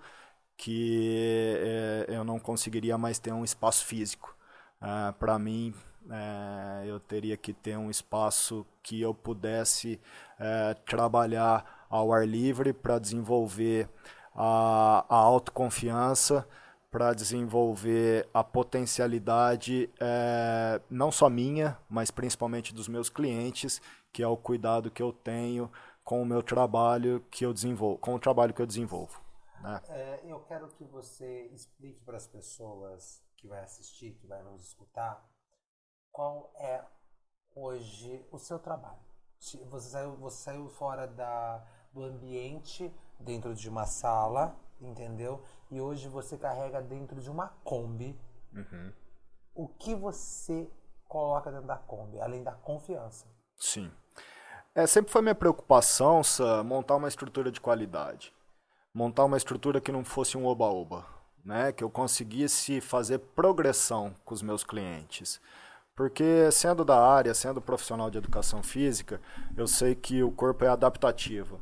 [0.56, 4.36] que eh, eu não conseguiria mais ter um espaço físico.
[4.80, 5.74] Ah, Para mim,
[6.10, 10.00] eh, eu teria que ter um espaço que eu pudesse
[10.38, 13.88] eh, trabalhar ao ar livre para desenvolver
[14.34, 16.46] a, a autoconfiança,
[16.90, 23.80] para desenvolver a potencialidade eh, não só minha, mas principalmente dos meus clientes,
[24.12, 25.70] que é o cuidado que eu tenho
[26.04, 29.23] com o meu trabalho que eu desenvolvo, com o trabalho que eu desenvolvo.
[29.64, 29.80] Né?
[29.88, 34.62] É, eu quero que você explique para as pessoas que vai assistir, que vai nos
[34.62, 35.26] escutar,
[36.12, 36.84] qual é
[37.54, 39.02] hoje o seu trabalho.
[39.38, 45.42] Você saiu, você saiu fora da, do ambiente, dentro de uma sala, entendeu?
[45.70, 48.18] E hoje você carrega dentro de uma Kombi.
[49.54, 50.70] O que você
[51.08, 53.26] coloca dentro da Kombi, além da confiança?
[53.56, 53.90] Sim.
[54.74, 58.33] É, sempre foi minha preocupação, Sa, montar uma estrutura de qualidade.
[58.94, 61.04] Montar uma estrutura que não fosse um oba-oba,
[61.44, 61.72] né?
[61.72, 65.40] Que eu conseguisse fazer progressão com os meus clientes.
[65.96, 69.20] Porque sendo da área, sendo profissional de educação física,
[69.56, 71.60] eu sei que o corpo é adaptativo.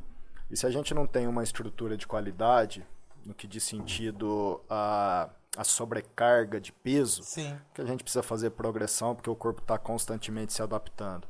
[0.49, 2.85] E se a gente não tem uma estrutura de qualidade,
[3.25, 7.57] no que diz sentido a, a sobrecarga de peso, Sim.
[7.73, 11.27] que a gente precisa fazer progressão porque o corpo está constantemente se adaptando.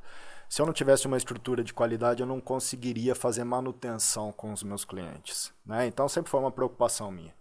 [0.54, 4.62] Se eu não tivesse uma estrutura de qualidade, eu não conseguiria fazer manutenção com os
[4.62, 5.52] meus clientes.
[5.66, 5.88] Né?
[5.88, 7.34] Então sempre foi uma preocupação minha.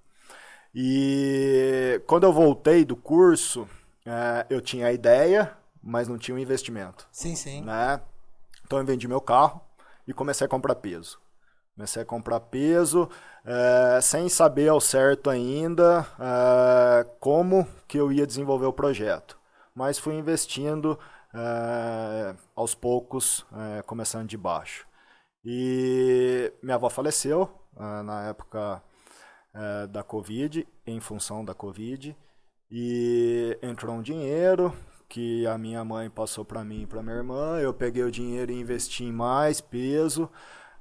[0.74, 3.68] E quando eu voltei do curso,
[4.06, 7.60] eh, eu tinha a ideia, mas não tinha o investimento Sim, sim.
[7.60, 8.00] né?
[8.64, 9.60] Então eu vendi meu carro
[10.08, 11.20] e comecei a comprar peso.
[11.74, 13.10] Comecei a comprar peso
[13.44, 19.36] eh, sem saber ao certo ainda eh, como que eu ia desenvolver o projeto.
[19.74, 20.98] Mas fui investindo
[21.34, 24.86] eh, aos poucos, eh, começando de baixo.
[25.44, 28.82] E minha avó faleceu eh, na época
[29.54, 32.16] eh, da Covid, em função da Covid.
[32.70, 34.74] E entrou um dinheiro
[35.08, 37.58] que a minha mãe passou para mim e para minha irmã.
[37.60, 40.30] Eu peguei o dinheiro e investi em mais peso.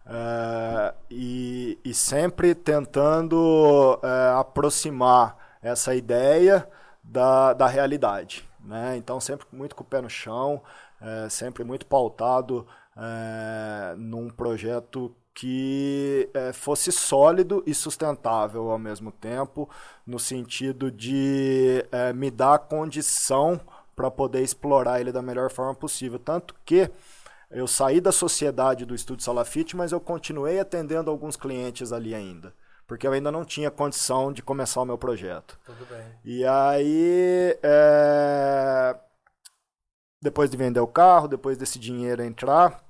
[0.05, 6.67] é, e, e, sempre tentando é, aproximar essa ideia
[7.03, 8.47] da, da realidade.
[8.63, 8.97] Né?
[8.97, 10.61] Então, sempre muito com o pé no chão,
[11.01, 19.11] é, sempre muito pautado é, num projeto que é, fosse sólido e sustentável ao mesmo
[19.11, 19.69] tempo,
[20.05, 23.59] no sentido de é, me dar condição
[23.95, 26.19] para poder explorar ele da melhor forma possível.
[26.19, 26.89] Tanto que
[27.49, 32.53] eu saí da sociedade do Estúdio Salafite, mas eu continuei atendendo alguns clientes ali ainda.
[32.91, 35.57] Porque eu ainda não tinha condição de começar o meu projeto.
[35.63, 36.03] Tudo bem.
[36.25, 38.99] E aí, é...
[40.21, 42.83] depois de vender o carro, depois desse dinheiro entrar,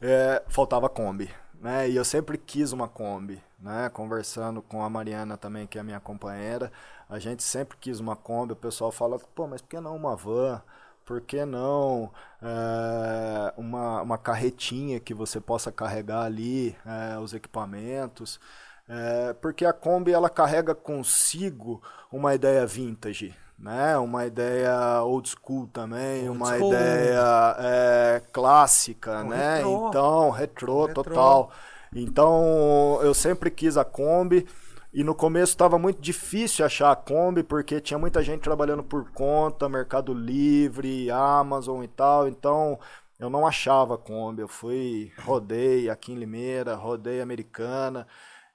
[0.00, 1.30] é, faltava Kombi.
[1.60, 1.90] Né?
[1.90, 3.42] E eu sempre quis uma Kombi.
[3.58, 3.90] Né?
[3.90, 6.72] Conversando com a Mariana também, que é a minha companheira,
[7.06, 8.54] a gente sempre quis uma Kombi.
[8.54, 10.62] O pessoal fala, pô, mas por que não uma van?
[11.04, 18.40] Por que não é, uma, uma carretinha que você possa carregar ali é, os equipamentos?
[18.88, 23.96] É, porque a Kombi ela carrega consigo uma ideia vintage, né?
[23.96, 26.72] Uma ideia old school também, old uma school.
[26.72, 29.56] ideia é, clássica, o né?
[29.56, 29.88] Retrô.
[29.88, 31.52] Então, retrô, retrô total.
[31.94, 34.46] Então, eu sempre quis a Kombi.
[34.92, 39.10] E no começo estava muito difícil achar a Kombi, porque tinha muita gente trabalhando por
[39.10, 42.28] conta, Mercado Livre, Amazon e tal.
[42.28, 42.78] Então,
[43.18, 44.42] eu não achava a Kombi.
[44.42, 48.06] Eu fui, rodei aqui em Limeira, rodei Americana.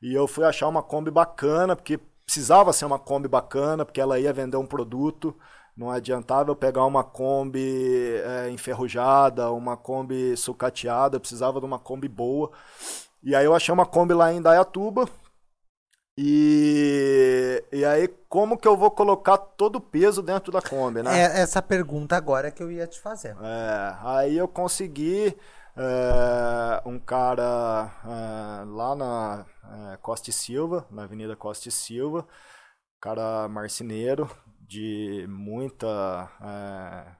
[0.01, 4.19] E eu fui achar uma Kombi bacana, porque precisava ser uma Kombi bacana, porque ela
[4.19, 5.35] ia vender um produto.
[5.75, 11.79] Não adiantava eu pegar uma Kombi é, enferrujada, uma Kombi sucateada, eu precisava de uma
[11.79, 12.51] Kombi boa.
[13.23, 15.07] E aí eu achei uma Kombi lá em Dayatuba.
[16.17, 21.17] E, e aí, como que eu vou colocar todo o peso dentro da Kombi, né?
[21.17, 23.37] É essa pergunta agora que eu ia te fazer.
[23.41, 25.33] É, aí eu consegui
[25.77, 29.45] é, um cara é, lá na
[29.93, 32.27] é, Costa e Silva, na Avenida Costa e Silva,
[32.99, 34.29] cara marceneiro
[34.59, 37.15] de muita é,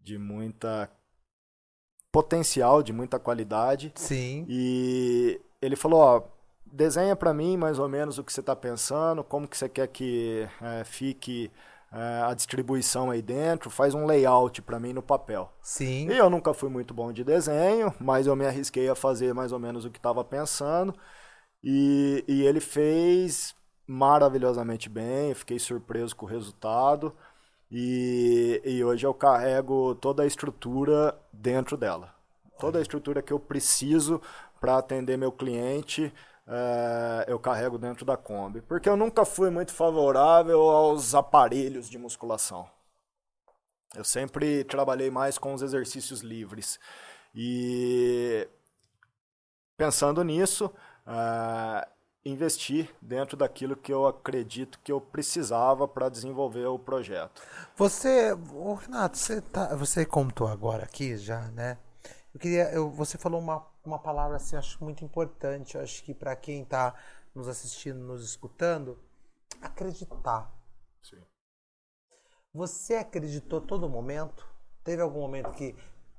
[0.00, 0.90] de muita
[2.10, 3.92] potencial, de muita qualidade.
[3.94, 4.46] Sim.
[4.48, 6.22] E ele falou, ó,
[6.64, 9.88] desenha para mim mais ou menos o que você está pensando, como que você quer
[9.88, 11.50] que é, fique
[11.92, 15.50] é, a distribuição aí dentro, faz um layout para mim no papel.
[15.62, 16.08] Sim.
[16.08, 19.52] E eu nunca fui muito bom de desenho, mas eu me arrisquei a fazer mais
[19.52, 20.94] ou menos o que estava pensando.
[21.62, 23.54] E, e ele fez
[23.86, 27.14] maravilhosamente bem, fiquei surpreso com o resultado.
[27.70, 32.14] E, e hoje eu carrego toda a estrutura dentro dela.
[32.58, 34.20] Toda a estrutura que eu preciso
[34.60, 36.12] para atender meu cliente
[36.48, 38.62] é, eu carrego dentro da Kombi.
[38.62, 42.68] Porque eu nunca fui muito favorável aos aparelhos de musculação.
[43.94, 46.80] Eu sempre trabalhei mais com os exercícios livres.
[47.34, 48.48] E
[49.76, 50.72] pensando nisso,
[51.08, 51.88] é,
[52.24, 57.42] investir dentro daquilo que eu acredito que eu precisava para desenvolver o projeto.
[57.76, 58.36] Você,
[58.82, 61.78] Renato, você, tá, você contou agora aqui já, né?
[62.32, 65.74] Eu queria, eu, você falou uma uma palavra assim, acho muito importante.
[65.74, 66.94] Eu acho que para quem está
[67.34, 68.98] nos assistindo, nos escutando,
[69.60, 70.52] acreditar.
[71.02, 71.22] Sim.
[72.52, 74.46] Você acreditou todo momento?
[74.84, 75.74] Teve algum momento que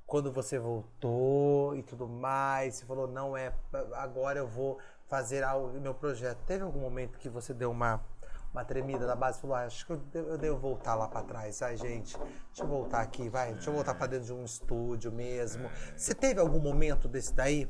[0.10, 3.54] quando você voltou e tudo mais, você falou não é
[3.93, 6.39] agora eu vou fazer algo meu projeto.
[6.48, 8.04] Teve algum momento que você deu uma
[8.52, 11.22] uma tremida da base, falou, ah, acho que eu devo, eu devo voltar lá para
[11.22, 11.62] trás.
[11.62, 15.12] Ai, gente, deixa eu voltar aqui, vai, deixa eu voltar para dentro de um estúdio
[15.12, 15.69] mesmo.
[15.95, 17.69] Você teve algum momento desse daí?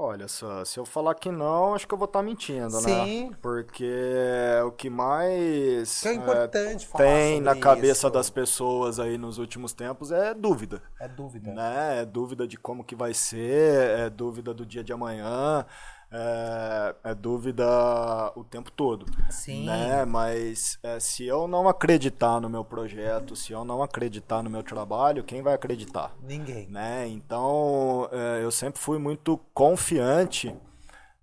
[0.00, 2.86] Olha só, se eu falar que não, acho que eu vou estar tá mentindo, Sim.
[2.86, 3.04] né?
[3.04, 3.32] Sim.
[3.42, 3.92] Porque
[4.64, 8.10] o que mais que é importante é, tem na cabeça isso.
[8.10, 10.80] das pessoas aí nos últimos tempos é dúvida.
[11.00, 11.52] É dúvida.
[11.52, 12.02] Né?
[12.02, 15.66] É dúvida de como que vai ser, é dúvida do dia de amanhã
[16.10, 17.66] é, é, dúvida
[18.34, 19.06] o tempo todo.
[19.30, 19.66] Sim.
[19.66, 20.04] Né?
[20.04, 24.62] Mas é, se eu não acreditar no meu projeto, se eu não acreditar no meu
[24.62, 26.14] trabalho, quem vai acreditar?
[26.22, 26.66] Ninguém.
[26.68, 27.06] Né?
[27.08, 30.54] Então é, eu sempre fui muito confiante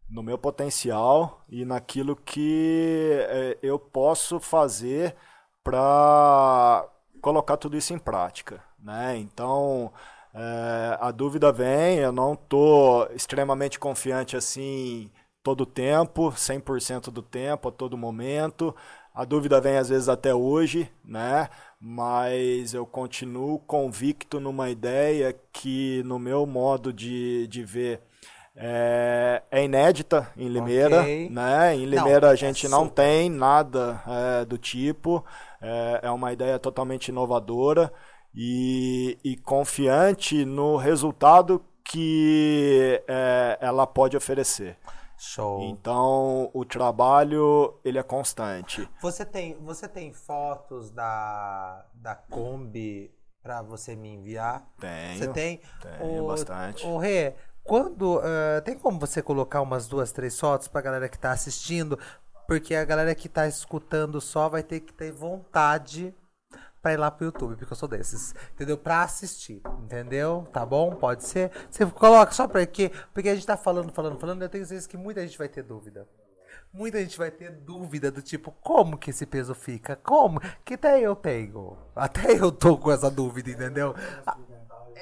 [0.08, 5.16] no meu potencial e naquilo que é, eu posso fazer
[5.64, 6.88] para
[7.22, 8.62] colocar tudo isso em prática.
[8.80, 9.18] Né?
[9.18, 9.92] Então
[10.38, 15.10] é, a dúvida vem, eu não tô extremamente confiante assim
[15.42, 18.76] todo o tempo, 100% do tempo, a todo momento.
[19.14, 21.48] A dúvida vem às vezes até hoje, né?
[21.80, 28.02] Mas eu continuo convicto numa ideia que, no meu modo de, de ver,
[28.58, 31.30] é, é inédita em Limeira, okay.
[31.30, 31.76] né?
[31.76, 35.24] Em Limeira não, a gente é não tem nada é, do tipo.
[35.62, 37.90] É, é uma ideia totalmente inovadora
[38.36, 44.78] e, e confiante no resultado que é, ela pode oferecer.
[45.18, 45.62] Show.
[45.62, 48.90] Então, o trabalho, ele é constante.
[49.02, 54.68] Você tem, você tem fotos da, da Kombi para você me enviar?
[54.80, 55.18] Tenho.
[55.18, 55.62] Você tem?
[56.00, 56.86] Tenho bastante.
[56.86, 61.18] O Rê, quando uh, tem como você colocar umas duas, três fotos pra galera que
[61.18, 61.98] tá assistindo?
[62.46, 66.14] Porque a galera que tá escutando só vai ter que ter vontade
[66.86, 68.78] pra ir lá pro YouTube, porque eu sou desses, entendeu?
[68.78, 70.48] Pra assistir, entendeu?
[70.54, 70.94] Tá bom?
[70.94, 71.50] Pode ser?
[71.68, 72.92] Você coloca só pra quê?
[73.12, 75.64] Porque a gente tá falando, falando, falando, eu tenho certeza que muita gente vai ter
[75.64, 76.08] dúvida.
[76.72, 79.96] Muita gente vai ter dúvida do tipo, como que esse peso fica?
[79.96, 80.40] Como?
[80.64, 81.76] Que até eu tenho.
[81.96, 83.96] Até eu tô com essa dúvida, entendeu?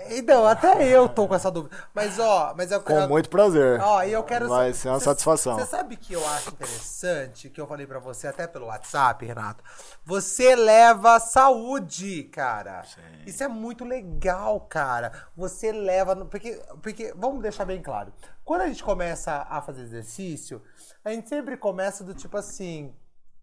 [0.09, 1.75] Então, até eu tô com essa dúvida.
[1.93, 3.79] Mas, ó, mas eu Com muito prazer.
[3.81, 5.55] Ó, e eu quero Vai ser uma cê, satisfação.
[5.57, 9.63] Você sabe que eu acho interessante, que eu falei para você até pelo WhatsApp, Renato.
[10.05, 12.83] Você leva saúde, cara.
[12.83, 13.01] Sim.
[13.25, 15.11] Isso é muito legal, cara.
[15.35, 16.15] Você leva.
[16.25, 18.11] Porque, porque, vamos deixar bem claro.
[18.43, 20.61] Quando a gente começa a fazer exercício,
[21.03, 22.93] a gente sempre começa do tipo assim,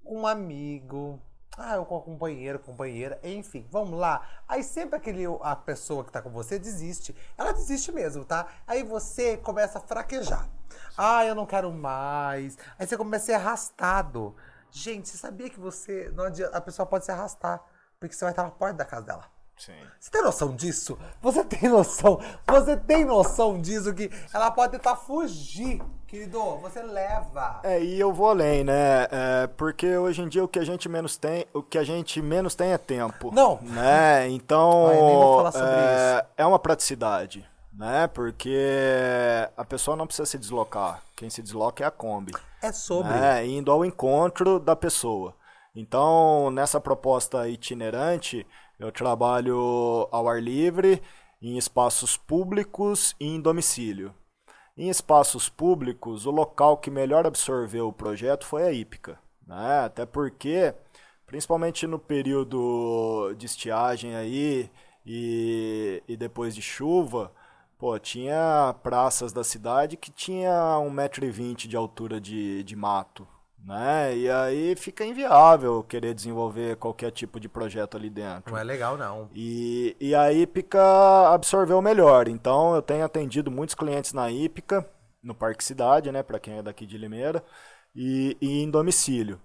[0.04, 1.20] um amigo
[1.58, 4.26] ah, eu com a companheiro, companheira, enfim, vamos lá.
[4.48, 7.14] Aí sempre aquele, a pessoa que tá com você desiste.
[7.36, 8.46] Ela desiste mesmo, tá?
[8.66, 10.48] Aí você começa a fraquejar.
[10.96, 12.56] Ah, eu não quero mais.
[12.78, 14.34] Aí você começa a ser arrastado.
[14.70, 16.10] Gente, você sabia que você.
[16.14, 17.62] Não adianta, a pessoa pode se arrastar,
[17.98, 19.39] porque você vai estar na porta da casa dela.
[19.60, 19.74] Sim.
[19.98, 20.98] Você tem noção disso?
[21.20, 22.18] Você tem noção?
[22.48, 26.40] Você tem noção disso que ela pode tentar fugir, querido?
[26.62, 27.60] Você leva.
[27.62, 29.06] É, e eu vou além, né?
[29.10, 32.22] É, porque hoje em dia o que a gente menos tem, o que a gente
[32.22, 33.30] menos tem é tempo.
[33.34, 33.58] Não.
[33.60, 34.30] Né?
[34.30, 36.32] Então, Ai, nem vou falar sobre é, isso.
[36.38, 38.06] é uma praticidade, né?
[38.06, 38.56] Porque
[39.54, 41.02] a pessoa não precisa se deslocar.
[41.14, 42.32] Quem se desloca é a Kombi.
[42.62, 43.12] É sobre.
[43.12, 43.46] né?
[43.46, 45.34] Indo ao encontro da pessoa.
[45.76, 48.46] Então, nessa proposta itinerante,
[48.80, 51.02] eu trabalho ao ar livre,
[51.40, 54.14] em espaços públicos e em domicílio.
[54.76, 59.18] Em espaços públicos, o local que melhor absorveu o projeto foi a Ípica.
[59.46, 59.80] Né?
[59.84, 60.74] Até porque,
[61.26, 64.70] principalmente no período de estiagem aí
[65.04, 67.30] e, e depois de chuva,
[67.78, 73.28] pô, tinha praças da cidade que tinha 1,20m de altura de, de mato
[73.64, 74.16] né?
[74.16, 78.52] E aí fica inviável querer desenvolver qualquer tipo de projeto ali dentro.
[78.52, 79.28] Não é legal, não.
[79.34, 80.80] E, e a Ípica
[81.32, 82.28] absorveu melhor.
[82.28, 84.88] Então eu tenho atendido muitos clientes na Ípica,
[85.22, 86.22] no Parque Cidade, né?
[86.22, 87.44] Para quem é daqui de Limeira,
[87.94, 89.40] e, e em domicílio.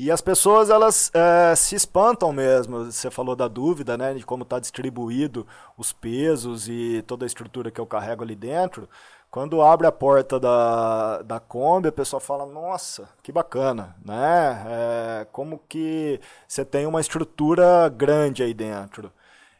[0.00, 2.84] E as pessoas elas é, se espantam mesmo.
[2.84, 5.44] Você falou da dúvida, né, de como está distribuído
[5.76, 8.88] os pesos e toda a estrutura que eu carrego ali dentro.
[9.30, 14.64] Quando abre a porta da, da Kombi, a pessoa fala, nossa, que bacana, né?
[14.66, 19.12] É, como que você tem uma estrutura grande aí dentro.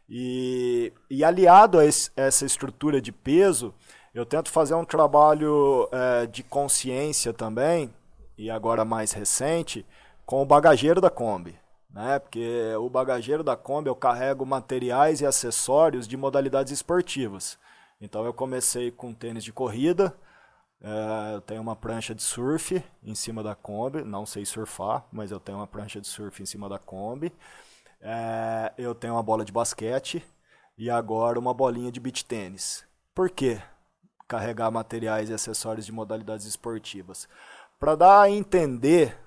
[0.08, 3.74] E, e aliado a esse, essa estrutura de peso,
[4.14, 7.92] eu tento fazer um trabalho é, de consciência também,
[8.38, 9.84] e agora mais recente,
[10.24, 11.54] com o bagageiro da Kombi.
[11.90, 12.18] Né?
[12.18, 17.58] Porque o bagageiro da Kombi eu carrego materiais e acessórios de modalidades esportivas.
[18.00, 20.16] Então eu comecei com tênis de corrida,
[20.80, 25.30] é, eu tenho uma prancha de surf em cima da Kombi, não sei surfar, mas
[25.30, 27.32] eu tenho uma prancha de surf em cima da Kombi.
[28.00, 30.24] É, eu tenho uma bola de basquete
[30.76, 32.84] e agora uma bolinha de beach tênis.
[33.14, 33.60] Por quê?
[34.28, 37.28] Carregar materiais e acessórios de modalidades esportivas.
[37.80, 39.18] Para dar a entender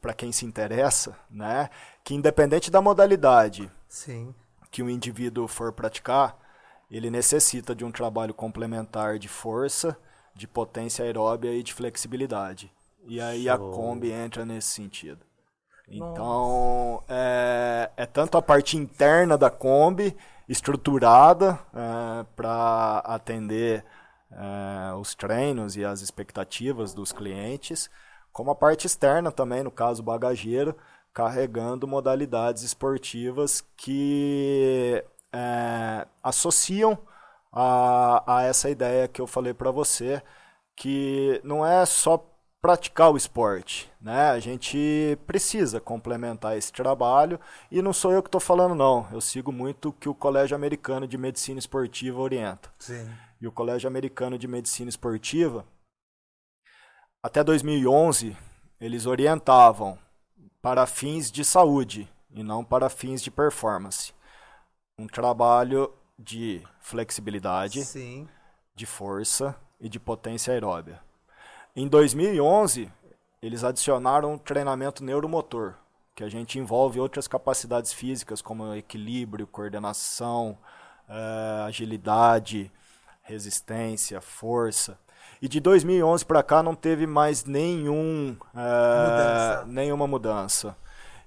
[0.00, 1.68] para quem se interessa, né,
[2.04, 4.34] que independente da modalidade Sim.
[4.70, 6.38] que o indivíduo for praticar,
[6.90, 9.96] ele necessita de um trabalho complementar de força,
[10.34, 12.70] de potência aeróbia e de flexibilidade.
[13.06, 13.56] E aí a.
[13.56, 15.20] Kombi entra nesse sentido.
[15.88, 20.16] Então, é, é tanto a parte interna da Kombi,
[20.48, 21.58] estruturada
[22.34, 23.84] para atender
[24.30, 27.88] é, os treinos e as expectativas dos clientes,
[28.32, 30.76] como a parte externa também, no caso bagageiro,
[31.14, 35.02] carregando modalidades esportivas que
[35.32, 36.98] é, associam
[37.52, 40.22] a, a essa ideia que eu falei para você,
[40.74, 42.24] que não é só
[42.60, 44.30] praticar o esporte, né?
[44.30, 47.38] A gente precisa complementar esse trabalho
[47.70, 49.06] e não sou eu que estou falando não.
[49.12, 52.68] Eu sigo muito o que o Colégio Americano de Medicina Esportiva orienta.
[52.78, 53.08] Sim.
[53.40, 55.64] E o Colégio Americano de Medicina Esportiva,
[57.22, 58.36] até 2011,
[58.80, 59.98] eles orientavam
[60.60, 64.12] para fins de saúde e não para fins de performance.
[64.98, 68.26] Um trabalho de flexibilidade, Sim.
[68.74, 71.00] de força e de potência aeróbia.
[71.74, 72.90] Em 2011,
[73.42, 75.74] eles adicionaram um treinamento neuromotor,
[76.14, 80.56] que a gente envolve outras capacidades físicas como equilíbrio, coordenação,
[81.06, 82.72] eh, agilidade,
[83.20, 84.98] resistência, força.
[85.42, 89.64] E de 2011 para cá não teve mais nenhum, é, mudança.
[89.66, 90.74] nenhuma mudança.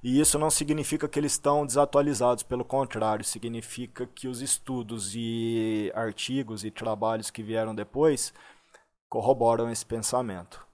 [0.01, 5.91] E isso não significa que eles estão desatualizados, pelo contrário, significa que os estudos e
[5.93, 8.33] artigos e trabalhos que vieram depois
[9.09, 10.65] corroboram esse pensamento.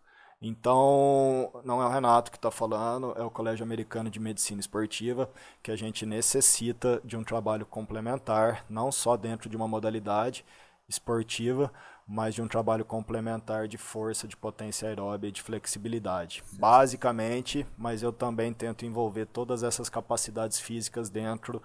[0.41, 5.27] Então, não é o Renato que está falando, é o Colégio Americano de Medicina Esportiva,
[5.63, 10.45] que a gente necessita de um trabalho complementar, não só dentro de uma modalidade
[10.87, 11.71] esportiva,
[12.07, 16.43] mas de um trabalho complementar de força, de potência aeróbica e de flexibilidade.
[16.53, 21.61] Basicamente, mas eu também tento envolver todas essas capacidades físicas dentro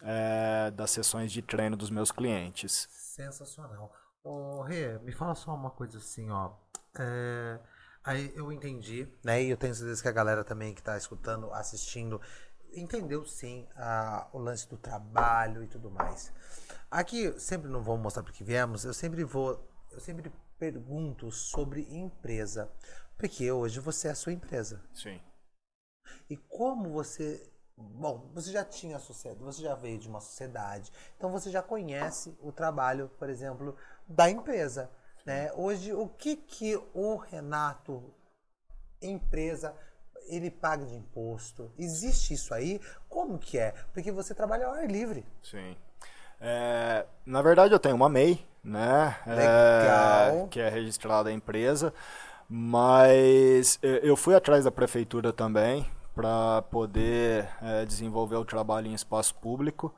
[0.00, 2.88] é, das sessões de treino dos meus clientes.
[2.90, 3.92] Sensacional.
[4.22, 6.52] Ô, Rê, me fala só uma coisa assim, ó.
[6.98, 7.58] É,
[8.02, 9.42] aí eu entendi, né?
[9.42, 12.18] E eu tenho certeza que a galera também que está escutando, assistindo,
[12.72, 16.32] entendeu sim a, o lance do trabalho e tudo mais.
[16.90, 22.70] Aqui, sempre não vou mostrar porque viemos, eu sempre vou eu sempre pergunto sobre empresa.
[23.16, 24.82] Porque hoje você é a sua empresa.
[24.92, 25.20] Sim.
[26.28, 27.50] E como você.
[27.76, 32.36] Bom, você já tinha sociedade, você já veio de uma sociedade, então você já conhece
[32.40, 33.76] o trabalho, por exemplo,
[34.06, 34.88] da empresa.
[35.26, 35.52] Né?
[35.54, 38.14] Hoje, o que, que o Renato,
[39.02, 39.74] empresa,
[40.28, 41.72] ele paga de imposto?
[41.76, 42.80] Existe isso aí?
[43.08, 43.72] Como que é?
[43.92, 45.26] Porque você trabalha ao ar livre.
[45.42, 45.76] Sim.
[46.40, 49.16] É, na verdade, eu tenho uma MEI, né?
[49.26, 50.44] Legal.
[50.44, 51.92] É, que é registrada a empresa,
[52.48, 59.34] mas eu fui atrás da prefeitura também para poder é, desenvolver o trabalho em espaço
[59.34, 59.92] público.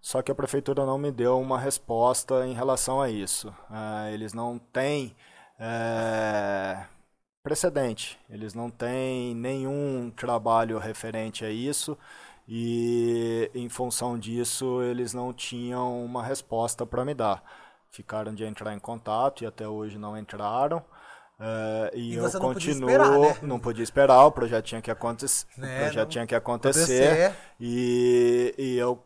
[0.00, 3.54] Só que a prefeitura não me deu uma resposta em relação a isso.
[3.70, 5.14] É, eles não têm
[5.58, 6.84] é,
[7.42, 11.96] precedente, eles não têm nenhum trabalho referente a isso
[12.48, 17.42] e em função disso eles não tinham uma resposta para me dar.
[17.90, 20.78] Ficaram de entrar em contato e até hoje não entraram.
[21.38, 23.36] Uh, e, e eu continuo, podia esperar, né?
[23.42, 25.26] não podia esperar, o projeto tinha que, aconte
[25.56, 25.80] né?
[25.80, 29.02] projeto tinha que acontecer e, e eu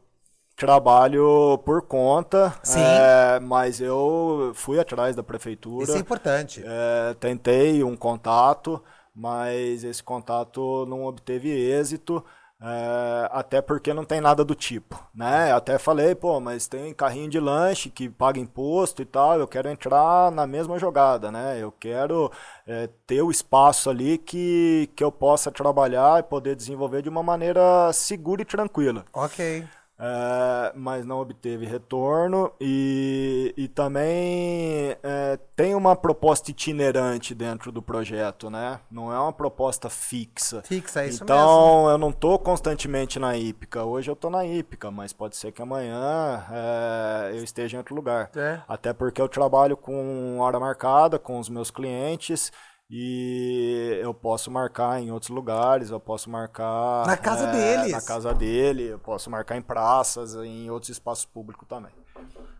[0.56, 5.84] trabalho por conta, é, mas eu fui atrás da prefeitura.
[5.84, 6.62] Isso é importante.
[6.64, 8.82] É, tentei um contato,
[9.14, 12.24] mas esse contato não obteve êxito.
[12.58, 15.52] É, até porque não tem nada do tipo, né?
[15.52, 19.68] Até falei, pô, mas tem carrinho de lanche que paga imposto e tal, eu quero
[19.68, 21.62] entrar na mesma jogada, né?
[21.62, 22.32] Eu quero
[22.66, 27.22] é, ter o espaço ali que, que eu possa trabalhar e poder desenvolver de uma
[27.22, 29.04] maneira segura e tranquila.
[29.12, 29.66] Ok
[29.98, 37.80] é, mas não obteve retorno e, e também é, tem uma proposta itinerante dentro do
[37.80, 38.78] projeto, né?
[38.90, 40.62] Não é uma proposta fixa.
[40.62, 41.50] Fixa, é isso então, mesmo.
[41.50, 43.84] Então eu não estou constantemente na hípica.
[43.84, 47.94] Hoje eu estou na hípica, mas pode ser que amanhã é, eu esteja em outro
[47.94, 48.30] lugar.
[48.36, 48.60] É.
[48.68, 52.52] Até porque eu trabalho com hora marcada com os meus clientes
[52.88, 58.00] e eu posso marcar em outros lugares, eu posso marcar na casa é, deles, na
[58.00, 61.92] casa dele, eu posso marcar em praças, em outros espaços públicos também.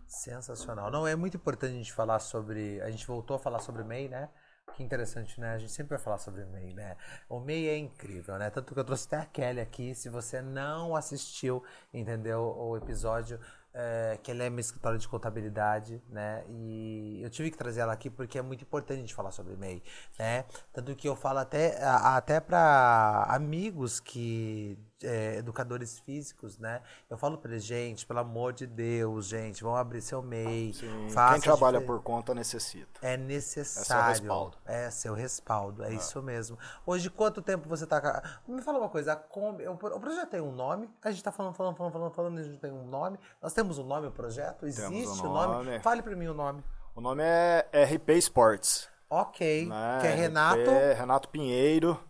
[0.06, 0.90] Sensacional.
[0.90, 4.08] Não é muito importante a gente falar sobre, a gente voltou a falar sobre MEI,
[4.08, 4.28] né?
[4.74, 5.54] Que interessante, né?
[5.54, 6.96] A gente sempre vai falar sobre o MEI, né?
[7.28, 8.50] O MEI é incrível, né?
[8.50, 9.94] Tanto que eu trouxe até a Kelly aqui.
[9.94, 11.62] Se você não assistiu,
[11.94, 12.42] entendeu?
[12.42, 13.40] O episódio,
[13.78, 16.42] é, que ela é minha escritório de contabilidade, né?
[16.48, 19.54] E eu tive que trazer ela aqui porque é muito importante a gente falar sobre
[19.54, 19.82] MEI,
[20.18, 20.46] né?
[20.72, 26.80] Tanto que eu falo até, até para amigos que é, educadores físicos, né?
[27.08, 30.72] Eu falo para eles, gente, pelo amor de Deus, gente, vão abrir seu MEI.
[30.72, 33.00] Sim, quem trabalha por conta necessita.
[33.02, 34.10] É necessário.
[34.10, 34.58] É seu respaldo.
[34.64, 35.92] É seu respaldo, é ah.
[35.92, 36.58] isso mesmo.
[36.84, 38.40] Hoje, quanto tempo você tá...
[38.46, 40.88] Me fala uma coisa, Kombi, o projeto tem um nome?
[41.02, 43.18] A gente tá falando, falando, falando, falando, falando, a gente tem um nome.
[43.42, 44.66] Nós temos um nome, o projeto?
[44.66, 45.64] Existe o um nome.
[45.64, 45.80] nome?
[45.80, 46.64] Fale para mim o nome.
[46.94, 48.88] O nome é RP Sports.
[49.10, 49.66] Ok.
[49.66, 49.98] Né?
[50.00, 50.60] Que é Renato...
[50.60, 52.00] RP, Renato Pinheiro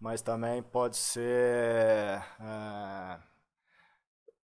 [0.00, 3.18] mas também pode ser é,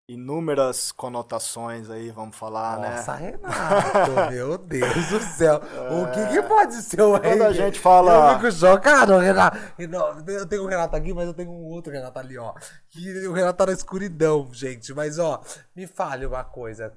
[0.09, 3.39] inúmeras conotações aí, vamos falar, Nossa, né?
[3.41, 5.61] Nossa, Renato, meu Deus do céu.
[5.63, 8.33] É, o que, que pode ser o Quando a gente fala...
[8.33, 9.57] Eu fico chocado, Renato.
[9.79, 12.55] Eu tenho o Renato aqui, mas eu tenho um outro Renato ali, ó.
[12.97, 14.93] E o Renato tá na escuridão, gente.
[14.93, 15.41] Mas, ó,
[15.77, 16.93] me fale uma coisa.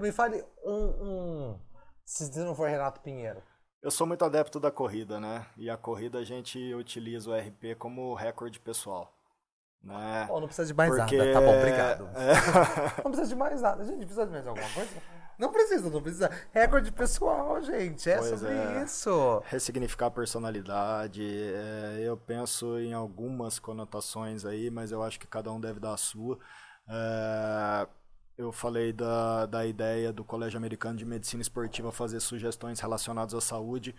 [0.00, 0.84] Me fale um...
[1.02, 1.60] um...
[2.04, 3.42] Se não for Renato Pinheiro.
[3.82, 5.46] Eu sou muito adepto da corrida, né?
[5.56, 9.10] E a corrida a gente utiliza o RP como recorde pessoal.
[9.82, 10.26] Né?
[10.28, 11.16] Não precisa de mais Porque...
[11.16, 11.32] nada.
[11.32, 12.08] Tá bom, obrigado.
[12.14, 13.02] É...
[13.02, 13.84] não precisa de mais nada.
[13.84, 14.90] Gente, precisa de mais alguma coisa?
[15.38, 16.30] Não precisa, não precisa.
[16.52, 18.10] Recorde pessoal, gente.
[18.10, 18.84] É pois sobre é.
[18.84, 19.42] isso.
[19.46, 21.22] Ressignificar a personalidade.
[21.22, 25.94] É, eu penso em algumas conotações aí, mas eu acho que cada um deve dar
[25.94, 26.38] a sua.
[26.86, 27.88] É,
[28.40, 33.40] eu falei da, da ideia do Colégio Americano de Medicina Esportiva fazer sugestões relacionadas à
[33.40, 33.94] saúde,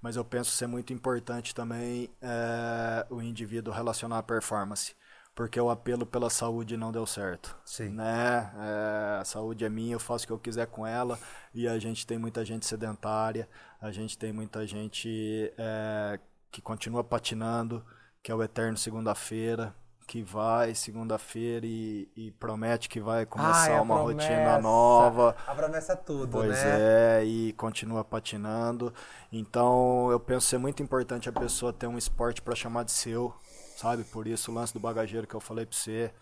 [0.00, 4.94] mas eu penso ser muito importante também é, o indivíduo relacionar a performance
[5.34, 7.56] porque o apelo pela saúde não deu certo.
[7.64, 7.90] Sim.
[7.90, 8.52] Né?
[8.58, 11.18] É, a saúde é minha, eu faço o que eu quiser com ela
[11.54, 13.48] e a gente tem muita gente sedentária,
[13.80, 16.20] a gente tem muita gente é,
[16.50, 17.82] que continua patinando,
[18.22, 19.74] que é o eterno segunda-feira,
[20.10, 25.36] que vai segunda-feira e, e, promete que vai começar Ai, uma promessa, rotina nova.
[25.46, 27.20] A promessa é tudo, pois né?
[27.20, 28.92] é, e continua patinando.
[29.30, 33.32] Então, eu penso ser muito importante a pessoa ter um esporte para chamar de seu,
[33.76, 34.02] sabe?
[34.02, 36.12] Por isso o lance do bagageiro que eu falei para você.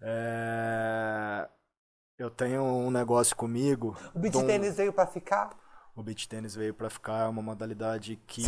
[0.00, 1.48] É...
[2.16, 3.96] Eu tenho um negócio comigo.
[4.14, 4.46] O beat um...
[4.46, 5.50] tênis veio para ficar?
[5.96, 8.42] O beach tênis veio para ficar, é uma modalidade que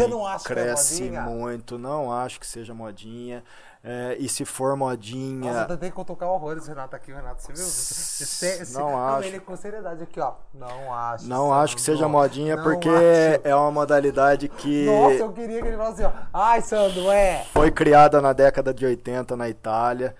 [0.45, 1.79] cresce que é muito.
[1.79, 3.45] Não acho que seja modinha.
[3.85, 5.53] É, e se for modinha.
[5.53, 7.41] Nossa, tem que tocar horrores, Renato, aqui, Renato.
[7.41, 7.63] Você viu?
[7.63, 9.29] Esse, esse, não, não acho.
[9.29, 10.35] Ele com seriedade aqui, ó.
[10.53, 11.29] Não acho.
[11.29, 13.47] Não acho que seja modinha, porque acho.
[13.47, 14.87] é uma modalidade que.
[14.87, 16.27] Nossa, eu queria que ele falasse assim, ó.
[16.33, 17.45] Ai, Sandro, é.
[17.53, 20.17] Foi criada na década de 80 na Itália.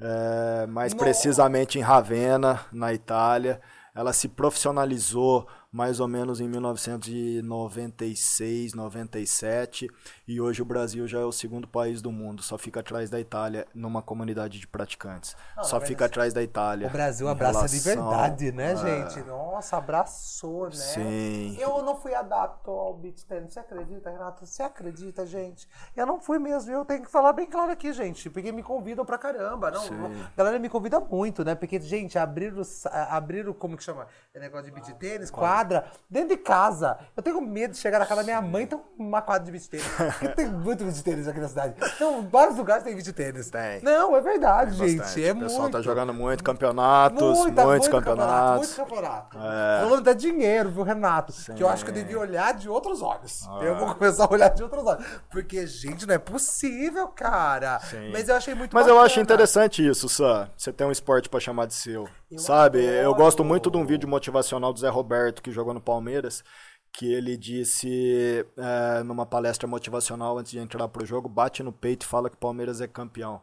[0.00, 1.04] É, mais Nossa.
[1.04, 3.60] precisamente em Ravenna, na Itália.
[3.92, 9.86] Ela se profissionalizou mais ou menos em 1996, 97,
[10.26, 13.20] e hoje o Brasil já é o segundo país do mundo, só fica atrás da
[13.20, 15.36] Itália numa comunidade de praticantes.
[15.54, 16.88] Não, só fica assim, atrás da Itália.
[16.88, 18.76] O Brasil abraça relação, de verdade, né, é...
[18.76, 19.20] gente?
[19.26, 20.76] Nossa, abraçou, né?
[20.76, 21.54] Sim.
[21.60, 24.46] Eu não fui adapto ao beat tennis, você acredita, Renato?
[24.46, 25.68] Você acredita, gente?
[25.94, 29.04] Eu não fui mesmo, eu tenho que falar bem claro aqui, gente, porque me convidam
[29.04, 29.82] pra caramba, não?
[29.82, 30.24] Sim.
[30.34, 31.54] A galera me convida muito, né?
[31.54, 32.62] Porque, gente, abrir o,
[33.10, 34.06] abrir o como que chama?
[34.32, 36.98] É negócio de beat tênis, quadro quadra dentro de casa.
[37.16, 39.50] Eu tenho medo de chegar na casa da minha mãe e ter uma quadra de
[39.50, 39.86] beach tênis.
[39.96, 41.74] Porque tem muito beach tênis aqui na cidade.
[41.96, 43.50] Então, vários lugares tem beach tênis.
[43.50, 43.82] Tem.
[43.82, 44.98] Não, é verdade, tem gente.
[44.98, 45.26] Bastante.
[45.26, 45.72] É o pessoal muito.
[45.72, 48.76] tá jogando muito campeonatos, Muita, muitos muito campeonatos.
[48.76, 49.38] Muito campeonato.
[49.38, 49.80] É.
[49.82, 51.32] Falando até dinheiro, viu, Renato?
[51.32, 51.54] Sim.
[51.54, 53.46] Que eu acho que eu devia olhar de outros olhos.
[53.48, 53.60] Ah.
[53.62, 55.04] Eu vou começar a olhar de outros olhos.
[55.30, 57.80] Porque, gente, não é possível, cara.
[57.80, 58.10] Sim.
[58.12, 59.00] Mas eu achei muito Mas bacana.
[59.00, 60.48] eu acho interessante isso, Sam.
[60.56, 62.08] Você tem um esporte para chamar de seu.
[62.36, 62.84] Sabe?
[62.84, 66.44] Eu gosto muito de um vídeo motivacional do Zé Roberto, que jogou no Palmeiras
[66.92, 72.04] que ele disse é, numa palestra motivacional antes de entrar pro jogo, bate no peito
[72.04, 73.40] e fala que o Palmeiras é campeão.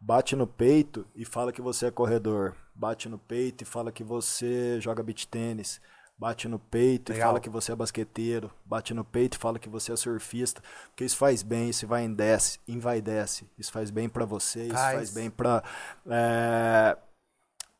[0.00, 2.54] Bate no peito e fala que você é corredor.
[2.74, 5.80] Bate no peito e fala que você joga beach tênis.
[6.16, 7.26] Bate no peito Legal.
[7.26, 8.50] e fala que você é basqueteiro.
[8.64, 10.62] Bate no peito e fala que você é surfista.
[10.88, 13.48] Porque isso faz bem, isso vai endece, envaidece.
[13.58, 15.62] Isso faz bem para você, isso faz, faz bem para
[16.06, 16.96] é,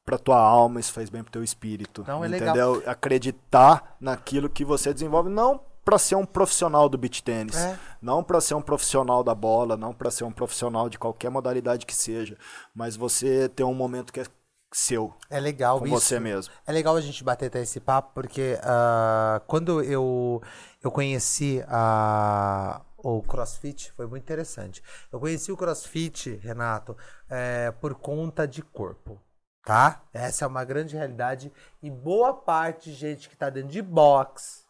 [0.04, 2.04] para tua alma, isso faz bem pro teu espírito.
[2.06, 2.74] Não, é entendeu?
[2.74, 2.90] Legal.
[2.90, 7.78] Acreditar naquilo que você desenvolve, não para ser um profissional do beach tênis, é.
[8.00, 11.84] não para ser um profissional da bola, não para ser um profissional de qualquer modalidade
[11.84, 12.38] que seja,
[12.74, 14.24] mas você ter um momento que é
[14.72, 15.14] seu.
[15.30, 15.94] É legal com isso.
[15.94, 16.52] você mesmo.
[16.66, 20.42] É legal a gente bater até esse papo porque uh, quando eu
[20.82, 24.82] eu conheci a o CrossFit foi muito interessante.
[25.12, 26.96] Eu conheci o CrossFit, Renato,
[27.28, 29.20] é, por conta de corpo
[29.64, 30.02] tá?
[30.12, 31.52] Essa é uma grande realidade
[31.82, 34.64] e boa parte de gente que tá dentro de box,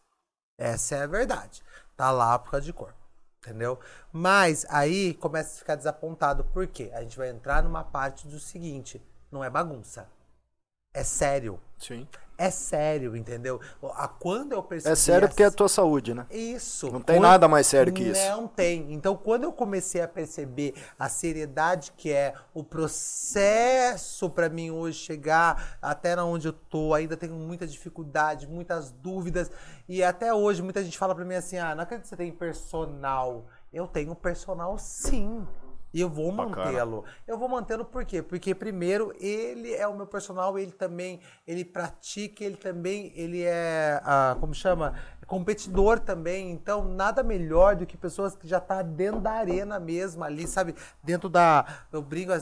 [0.56, 1.62] essa é a verdade.
[1.96, 2.98] Tá lá por causa de corpo,
[3.38, 3.78] entendeu?
[4.12, 6.90] Mas aí começa a ficar desapontado, por quê?
[6.94, 10.08] A gente vai entrar numa parte do seguinte, não é bagunça.
[10.94, 11.60] É sério.
[11.76, 12.06] Sim.
[12.36, 13.60] É sério, entendeu?
[13.94, 14.92] A, quando eu percebi.
[14.92, 16.26] É sério porque é a tua saúde, né?
[16.30, 16.90] Isso.
[16.90, 17.22] Não tem quando...
[17.22, 18.28] nada mais sério que isso.
[18.28, 18.92] Não tem.
[18.92, 24.98] Então, quando eu comecei a perceber a seriedade que é o processo para mim hoje
[24.98, 29.48] chegar até onde eu tô, ainda tenho muita dificuldade, muitas dúvidas.
[29.88, 32.32] E até hoje, muita gente fala para mim assim: ah, não acredito que você tem
[32.32, 33.46] personal.
[33.72, 35.46] Eu tenho personal sim.
[35.94, 37.04] E eu vou mantê-lo.
[37.24, 38.20] Eu vou mantê-lo por quê?
[38.20, 44.00] Porque primeiro ele é o meu personal, ele também, ele pratica, ele também, ele é,
[44.02, 44.92] ah, como chama?
[45.24, 50.22] competidor também, então nada melhor do que pessoas que já tá dentro da arena mesmo
[50.22, 50.74] ali, sabe?
[51.02, 52.32] Dentro da eu brinco,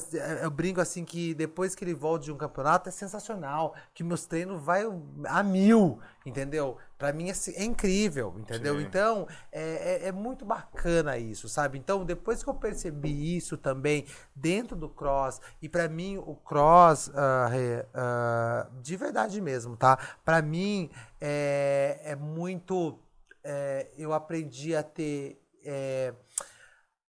[0.42, 4.26] eu brinco assim que depois que ele volta de um campeonato é sensacional, que meus
[4.26, 4.82] treinos vai
[5.26, 6.76] a mil, entendeu?
[6.98, 8.76] Para mim é, é, incrível, entendeu?
[8.78, 8.82] Sim.
[8.82, 11.78] Então é, é, é, muito bacana isso, sabe?
[11.78, 17.08] Então depois que eu percebi isso também dentro do cross e para mim o cross
[17.08, 19.98] uh, uh, de verdade mesmo, tá?
[20.24, 22.98] Para mim é, é muito.
[23.44, 26.14] É, eu aprendi a ter é,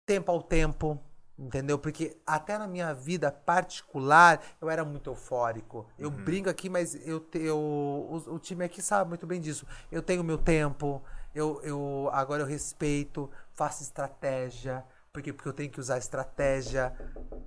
[0.07, 1.03] tempo ao tempo,
[1.43, 1.78] entendeu?
[1.78, 5.86] Porque até na minha vida particular eu era muito eufórico.
[5.99, 6.24] Eu uhum.
[6.24, 9.66] brinco aqui, mas eu, eu o, o, time aqui sabe muito bem disso.
[9.90, 11.03] Eu tenho meu tempo,
[11.34, 15.30] eu, eu agora eu respeito, faço estratégia, Por quê?
[15.30, 16.95] Porque eu tenho que usar estratégia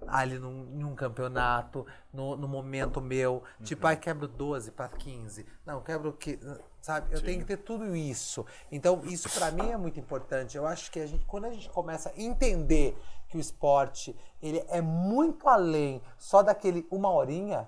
[0.08, 3.43] ali num, em um campeonato, no, no momento meu.
[3.64, 5.46] Tipo, ai, quebro 12 para 15.
[5.66, 6.39] Não, quebro que.
[6.80, 7.12] Sabe?
[7.12, 7.26] Eu Sim.
[7.26, 8.46] tenho que ter tudo isso.
[8.72, 10.56] Então, isso para mim é muito importante.
[10.56, 12.96] Eu acho que a gente, quando a gente começa a entender
[13.36, 17.68] que o esporte ele é muito além só daquele uma horinha,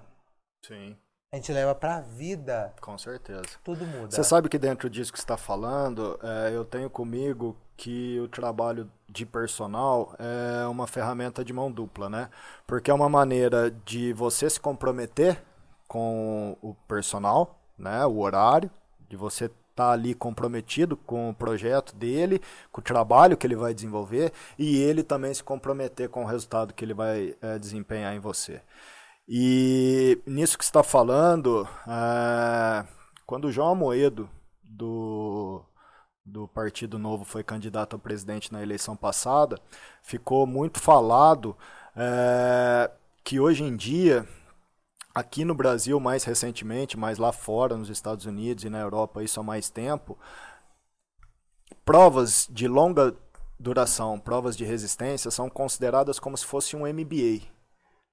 [0.65, 0.95] Sim,
[1.31, 2.73] a gente leva pra vida.
[2.81, 3.43] com certeza.
[3.63, 4.11] Tudo muda.
[4.11, 8.27] Você sabe que dentro disso que você está falando, é, eu tenho comigo que o
[8.27, 12.29] trabalho de personal é uma ferramenta de mão dupla, né?
[12.65, 15.43] Porque é uma maneira de você se comprometer
[15.87, 18.05] com o personal, né?
[18.05, 18.71] O horário,
[19.09, 23.73] de você estar ali comprometido com o projeto dele, com o trabalho que ele vai
[23.73, 28.19] desenvolver e ele também se comprometer com o resultado que ele vai é, desempenhar em
[28.19, 28.61] você.
[29.27, 32.85] E nisso que está falando, é,
[33.25, 34.27] quando o João Amoedo,
[34.63, 35.63] do,
[36.25, 39.59] do Partido Novo, foi candidato a presidente na eleição passada,
[40.01, 41.55] ficou muito falado
[41.95, 42.89] é,
[43.23, 44.25] que hoje em dia,
[45.17, 49.39] aqui no Brasil, mais recentemente, mas lá fora, nos Estados Unidos e na Europa, isso
[49.39, 50.15] há mais tempo,
[51.83, 53.15] provas de longa
[53.59, 57.47] duração, provas de resistência, são consideradas como se fosse um MBA.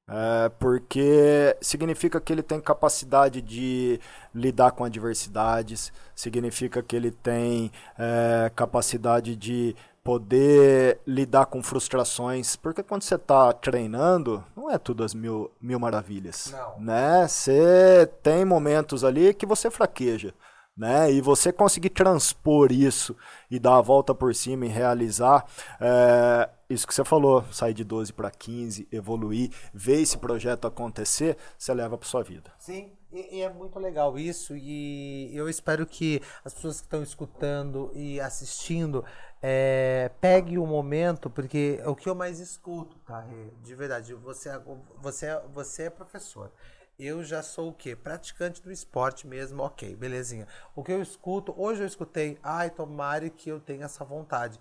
[0.09, 4.01] É, porque significa que ele tem capacidade de
[4.35, 12.83] lidar com adversidades, significa que ele tem é, capacidade de poder lidar com frustrações, porque
[12.83, 16.79] quando você está treinando, não é tudo as mil, mil maravilhas, Não.
[16.79, 17.27] né?
[17.27, 20.35] Você tem momentos ali que você fraqueja,
[20.77, 21.11] né?
[21.11, 23.17] E você conseguir transpor isso
[23.51, 25.47] e dar a volta por cima e realizar
[25.81, 31.37] é, isso que você falou, sair de 12 para 15, evoluir, ver esse projeto acontecer,
[31.57, 32.53] você leva para sua vida.
[32.59, 34.57] Sim, e, e é muito legal isso.
[34.57, 39.05] E eu espero que as pessoas que estão escutando e assistindo
[39.43, 43.27] é, peguem o momento, porque é o que eu mais escuto, tá?
[43.63, 44.61] De verdade, você, é-
[45.01, 46.51] você, é- você é professor.
[46.99, 47.97] Eu já sou o quê?
[47.97, 50.47] Praticante do esporte mesmo, ok, belezinha.
[50.77, 54.59] O que eu escuto, hoje eu escutei, ai, tomara que eu tenha essa vontade.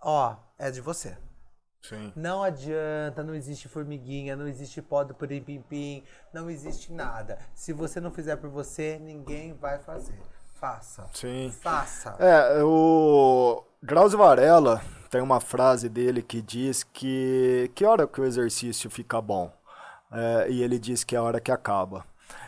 [0.00, 1.16] Ó, é de você.
[1.88, 2.10] Sim.
[2.16, 7.38] Não adianta, não existe formiguinha, não existe pó do pim, não existe nada.
[7.54, 10.18] Se você não fizer por você, ninguém vai fazer.
[10.54, 11.06] Faça.
[11.12, 11.52] Sim.
[11.60, 12.16] Faça.
[12.18, 14.80] É, o Drauzio Varela
[15.10, 19.52] tem uma frase dele que diz que que hora que o exercício fica bom?
[20.10, 22.02] É, e ele diz que é a hora que acaba.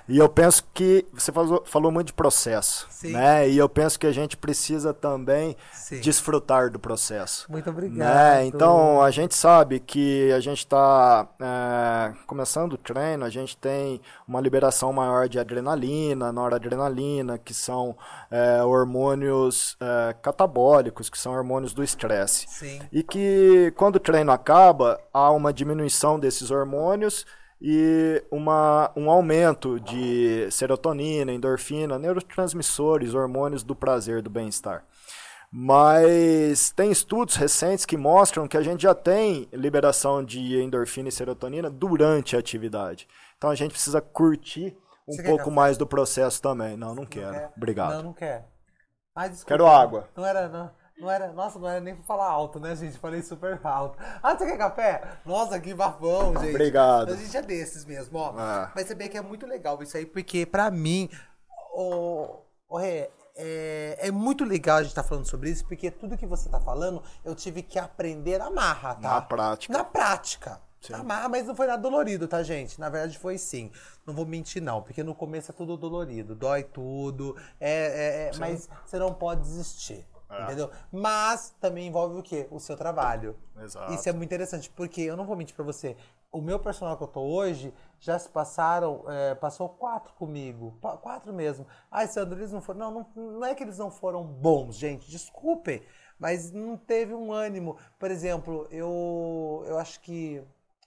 [0.09, 3.13] E eu penso que você falou, falou muito de processo, Sim.
[3.13, 3.49] né?
[3.49, 6.01] E eu penso que a gente precisa também Sim.
[6.01, 7.51] desfrutar do processo.
[7.51, 7.99] Muito obrigado.
[7.99, 8.47] Né?
[8.47, 11.27] Então a gente sabe que a gente está
[12.27, 17.97] começando o treino, a gente tem uma liberação maior de adrenalina, noradrenalina, que são
[18.31, 22.47] é, hormônios é, catabólicos, que são hormônios do estresse.
[22.93, 27.25] E que quando o treino acaba, há uma diminuição desses hormônios
[27.61, 34.85] e uma, um aumento de serotonina, endorfina, neurotransmissores, hormônios do prazer, do bem-estar.
[35.51, 41.13] Mas tem estudos recentes que mostram que a gente já tem liberação de endorfina e
[41.13, 43.09] serotonina durante a atividade.
[43.39, 44.77] Então a gente precisa curtir
[45.09, 46.77] um Você pouco mais do processo também.
[46.77, 47.33] Não, não quero.
[47.33, 47.53] quer?
[47.57, 47.95] Obrigado.
[47.95, 48.49] Não, não quer.
[49.15, 49.49] Ai, desculpa.
[49.49, 50.09] Quero água.
[50.17, 50.71] Não era, não.
[50.99, 52.97] Não era, nossa, não era nem pra falar alto, né, gente?
[52.99, 53.99] Falei super alto.
[54.23, 55.03] Ah, você quer café?
[55.27, 56.51] Nossa, que bafão, gente.
[56.51, 57.13] Obrigado.
[57.13, 58.33] A gente é desses mesmo, ó.
[58.37, 58.73] Ah.
[58.75, 61.11] Mas você vê que é muito legal isso aí, porque pra mim,
[61.75, 62.39] o,
[62.69, 66.27] o Rê, é, é muito legal a gente estar falando sobre isso, porque tudo que
[66.27, 69.09] você tá falando, eu tive que aprender na marra, tá?
[69.11, 69.73] Na prática.
[69.77, 70.61] Na prática.
[70.81, 70.93] Sim.
[70.93, 72.81] Na marra, mas não foi nada dolorido, tá, gente?
[72.81, 73.71] Na verdade foi sim.
[74.07, 78.39] Não vou mentir, não, porque no começo é tudo dolorido, dói tudo, é, é- é-
[78.39, 80.07] mas você não pode desistir.
[80.29, 80.43] É.
[80.43, 80.71] Entendeu?
[80.91, 82.49] Mas também envolve o quê?
[82.51, 83.37] O seu trabalho.
[83.61, 83.93] Exato.
[83.93, 85.97] Isso é muito interessante, porque eu não vou mentir pra você.
[86.33, 90.77] O meu personal que eu tô hoje, já se passaram, é, passou quatro comigo.
[91.01, 91.67] Quatro mesmo.
[91.91, 92.79] Ai, Sandro, eles não foram.
[92.79, 95.83] Não, não, não é que eles não foram bons, gente, desculpem.
[96.19, 97.77] Mas não teve um ânimo.
[97.99, 100.43] Por exemplo, eu, eu acho que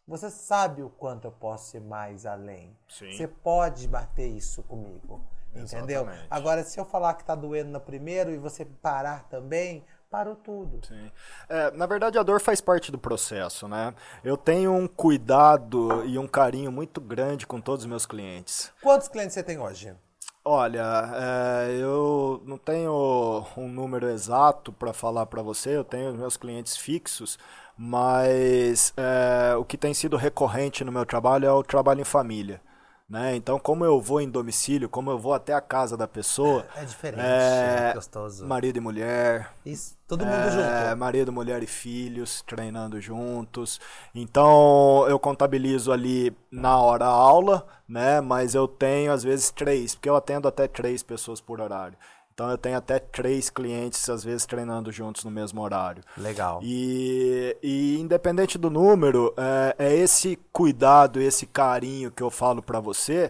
[0.08, 2.76] você sabe o quanto eu posso ir mais além.
[2.88, 3.12] Sim.
[3.12, 5.24] Você pode bater isso comigo.
[5.56, 6.02] Entendeu?
[6.02, 6.28] Exatamente.
[6.30, 10.86] Agora, se eu falar que tá doendo no primeiro e você parar também, parou tudo.
[10.86, 11.12] Sim.
[11.48, 13.94] É, na verdade, a dor faz parte do processo, né?
[14.24, 18.72] Eu tenho um cuidado e um carinho muito grande com todos os meus clientes.
[18.82, 19.96] Quantos clientes você tem hoje?
[20.44, 20.84] Olha,
[21.14, 26.38] é, eu não tenho um número exato para falar para você, eu tenho os meus
[26.38, 27.38] clientes fixos,
[27.78, 32.62] mas é, o que tem sido recorrente no meu trabalho é o trabalho em família.
[33.10, 33.36] Né?
[33.36, 36.66] Então, como eu vou em domicílio, como eu vou até a casa da pessoa.
[36.76, 38.46] É diferente, é, é gostoso.
[38.46, 39.52] Marido e mulher.
[39.66, 40.98] Isso, todo mundo é, junto.
[40.98, 43.82] Marido, mulher e filhos treinando juntos.
[44.14, 48.22] Então, eu contabilizo ali na hora aula, né?
[48.22, 51.98] Mas eu tenho às vezes três, porque eu atendo até três pessoas por horário.
[52.40, 56.02] Então eu tenho até três clientes, às vezes, treinando juntos no mesmo horário.
[56.16, 56.62] Legal.
[56.64, 62.80] E, e independente do número, é, é, esse cuidado, esse carinho que eu falo para
[62.80, 63.30] você,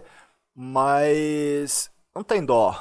[0.54, 2.80] mas não tem dó,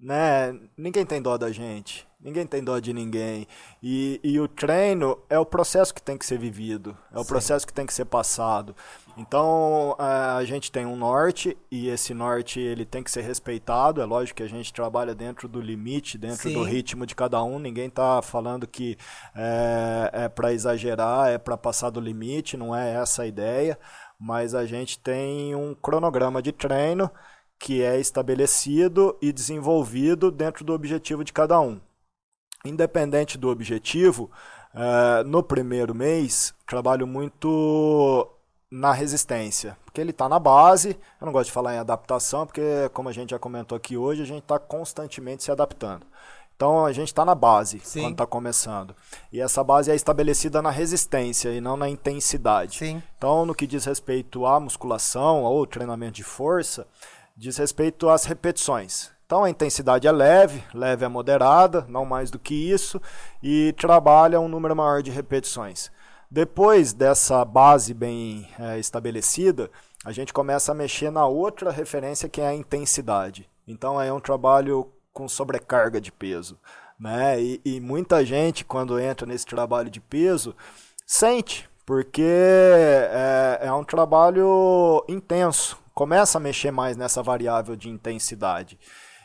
[0.00, 0.52] né?
[0.76, 2.08] Ninguém tem dó da gente.
[2.20, 3.46] Ninguém tem dó de ninguém.
[3.80, 7.28] E, e o treino é o processo que tem que ser vivido, é o Sim.
[7.28, 8.74] processo que tem que ser passado.
[9.18, 14.00] Então a gente tem um norte e esse norte ele tem que ser respeitado.
[14.00, 16.54] É lógico que a gente trabalha dentro do limite, dentro Sim.
[16.54, 17.58] do ritmo de cada um.
[17.58, 18.96] Ninguém está falando que
[19.34, 22.56] é, é para exagerar, é para passar do limite.
[22.56, 23.76] Não é essa a ideia.
[24.20, 27.10] Mas a gente tem um cronograma de treino
[27.58, 31.80] que é estabelecido e desenvolvido dentro do objetivo de cada um
[32.64, 34.30] independente do objetivo,
[34.74, 38.28] uh, no primeiro mês, trabalho muito
[38.70, 40.90] na resistência, porque ele está na base.
[41.20, 44.22] Eu não gosto de falar em adaptação, porque, como a gente já comentou aqui hoje,
[44.22, 46.06] a gente está constantemente se adaptando.
[46.54, 48.02] Então a gente está na base Sim.
[48.02, 48.94] quando está começando.
[49.32, 52.78] E essa base é estabelecida na resistência e não na intensidade.
[52.78, 53.00] Sim.
[53.16, 56.84] Então, no que diz respeito à musculação ou treinamento de força,
[57.36, 59.12] diz respeito às repetições.
[59.24, 63.00] Então a intensidade é leve, leve é moderada, não mais do que isso,
[63.42, 65.92] e trabalha um número maior de repetições.
[66.30, 69.70] Depois dessa base bem é, estabelecida,
[70.04, 73.48] a gente começa a mexer na outra referência que é a intensidade.
[73.66, 76.58] Então é um trabalho com sobrecarga de peso.
[77.00, 77.40] Né?
[77.40, 80.54] E, e muita gente, quando entra nesse trabalho de peso,
[81.06, 88.78] sente, porque é, é um trabalho intenso, começa a mexer mais nessa variável de intensidade.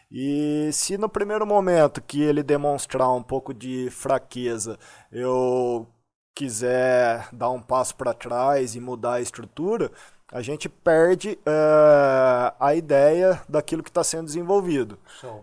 [0.09, 4.77] E se no primeiro momento que ele demonstrar um pouco de fraqueza,
[5.11, 5.87] eu
[6.35, 9.91] quiser dar um passo para trás e mudar a estrutura,
[10.31, 14.97] a gente perde uh, a ideia daquilo que está sendo desenvolvido.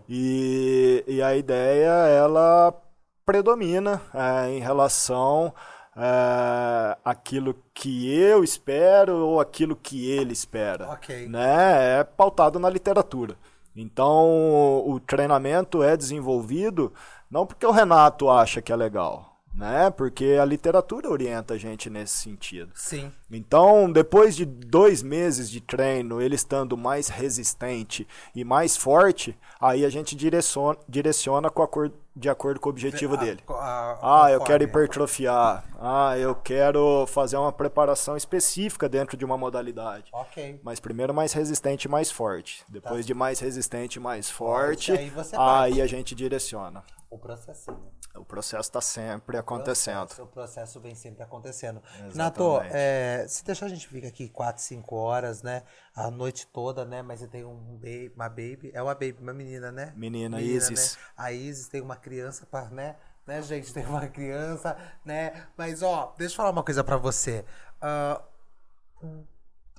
[0.09, 2.73] E, e, a ideia, ela
[3.25, 5.53] predomina uh, em relação
[5.95, 10.91] uh, aquilo que eu espero ou aquilo que ele espera.
[10.93, 11.27] Okay.
[11.27, 11.99] Né?
[11.99, 13.37] É pautado na literatura.
[13.73, 16.91] Então, o treinamento é desenvolvido
[17.29, 19.89] não porque o Renato acha que é legal, né?
[19.89, 22.71] Porque a literatura orienta a gente nesse sentido.
[22.75, 23.11] Sim.
[23.29, 29.85] Então, depois de dois meses de treino, ele estando mais resistente e mais forte, aí
[29.85, 33.39] a gente direciona, direciona com a cor, de acordo com o objetivo a, dele.
[33.47, 35.63] A, a, ah, eu quero hipertrofiar.
[35.79, 40.09] Ah, eu quero fazer uma preparação específica dentro de uma modalidade.
[40.13, 40.59] Ok.
[40.63, 42.63] Mas primeiro mais resistente e mais forte.
[42.69, 43.07] Depois tá.
[43.07, 46.83] de mais resistente e mais forte, aí, aí a gente direciona.
[47.11, 47.91] O processinho.
[48.15, 50.03] O processo está sempre acontecendo.
[50.03, 51.83] O processo, o processo, vem sempre acontecendo.
[51.85, 52.17] Exatamente.
[52.17, 55.63] Nato, é, se deixar a gente fica aqui 4, 5 horas, né?
[55.93, 57.01] A noite toda, né?
[57.01, 58.71] Mas você tem um baby, uma baby.
[58.73, 59.91] É uma baby, uma menina, né?
[59.93, 60.95] Menina, menina Isis.
[60.95, 61.03] Né?
[61.17, 62.95] A Isis tem uma criança para, né?
[63.27, 63.73] Né, gente?
[63.73, 65.47] Tem uma criança, né?
[65.57, 67.43] Mas, ó, deixa eu falar uma coisa para você.
[67.83, 68.23] Uh,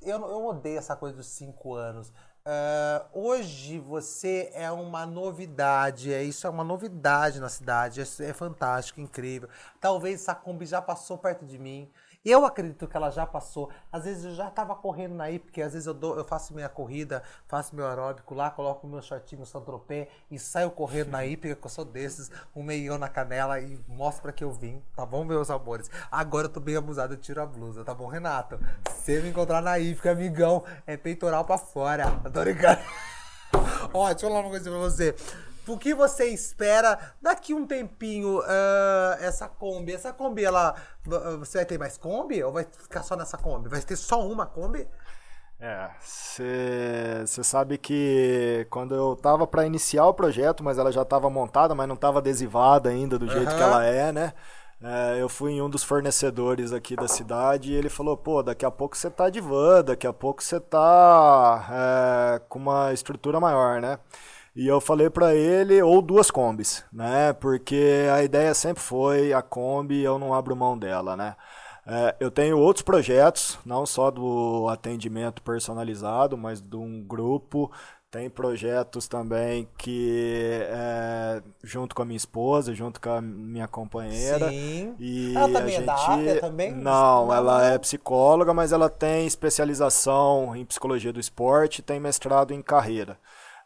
[0.03, 2.13] eu, eu odeio essa coisa dos 5 anos.
[2.45, 8.33] Uh, hoje você é uma novidade, é isso é uma novidade na cidade, é, é
[8.33, 9.49] fantástico, incrível.
[9.81, 11.89] Talvez essa Kombi já passou perto de mim.
[12.25, 13.69] Eu acredito que ela já passou.
[13.91, 16.69] Às vezes eu já estava correndo aí, porque às vezes eu, dou, eu faço minha
[16.69, 21.67] corrida, faço meu aeróbico lá, coloco meu shortinho Saint-Tropez e saio correndo na hípica, que
[21.67, 25.25] eu sou desses, um meião na canela e mostro para que eu vim, tá bom,
[25.25, 25.91] meus amores?
[26.13, 28.57] Agora eu tô bem abusado, eu tiro a blusa, tá bom, Renato?
[28.89, 32.05] Se me encontrar na hípica, amigão, é peitoral para fora.
[32.33, 32.81] Tô brincando.
[33.93, 35.17] Ó, deixa eu falar uma coisa pra você.
[35.67, 39.93] O que você espera daqui um tempinho uh, essa Kombi?
[39.93, 40.75] Essa Kombi, ela.
[41.39, 42.43] Você vai ter mais Kombi?
[42.43, 43.69] Ou vai ficar só nessa Kombi?
[43.69, 44.89] Vai ter só uma Kombi?
[45.65, 45.91] É,
[47.25, 51.73] você sabe que quando eu tava para iniciar o projeto, mas ela já estava montada,
[51.73, 53.57] mas não estava adesivada ainda do jeito uhum.
[53.57, 54.33] que ela é, né?
[54.83, 58.67] É, eu fui em um dos fornecedores aqui da cidade e ele falou: pô, daqui
[58.67, 63.39] a pouco você tá de van, daqui a pouco você tá é, com uma estrutura
[63.39, 64.01] maior, né?
[64.55, 67.33] E eu falei para ele, ou duas combis, né?
[67.33, 71.37] Porque a ideia sempre foi a Kombi, eu não abro mão dela, né?
[71.87, 77.73] É, eu tenho outros projetos, não só do atendimento personalizado, mas de um grupo
[78.11, 84.51] Tem projetos também que é, junto com a minha esposa, junto com a minha companheira.
[84.51, 84.95] Sim.
[84.99, 86.11] E Ela também a é da gente...
[86.11, 86.73] área também?
[86.73, 92.53] Não, Não, ela é psicóloga, mas ela tem especialização em psicologia do esporte, tem mestrado
[92.53, 93.19] em carreira.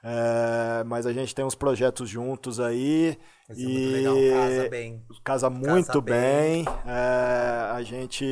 [0.08, 3.18] É, mas a gente tem uns projetos juntos aí.
[3.50, 5.06] Isso é e muito legal, casa bem.
[5.24, 6.64] casa muito bem.
[6.64, 6.74] bem.
[6.86, 8.24] É, a gente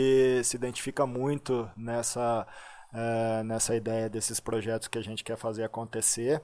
[0.44, 2.46] se identifica muito nessa,
[2.92, 6.40] é, nessa ideia desses projetos que a gente quer fazer acontecer.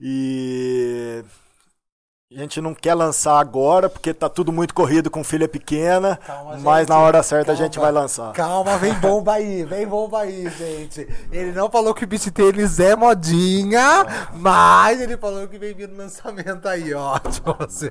[0.00, 1.24] E
[2.30, 6.58] a gente não quer lançar agora, porque tá tudo muito corrido com filha pequena, Calma,
[6.58, 7.64] mas gente, na hora certa a calma.
[7.66, 8.34] gente vai lançar.
[8.34, 11.08] Calma, vem bomba aí, vem bomba aí, gente.
[11.32, 14.04] Ele não falou que o beat tênis é modinha,
[14.34, 17.18] mas ele falou que vem vindo lançamento aí, ó.
[17.18, 17.88] Tipo assim.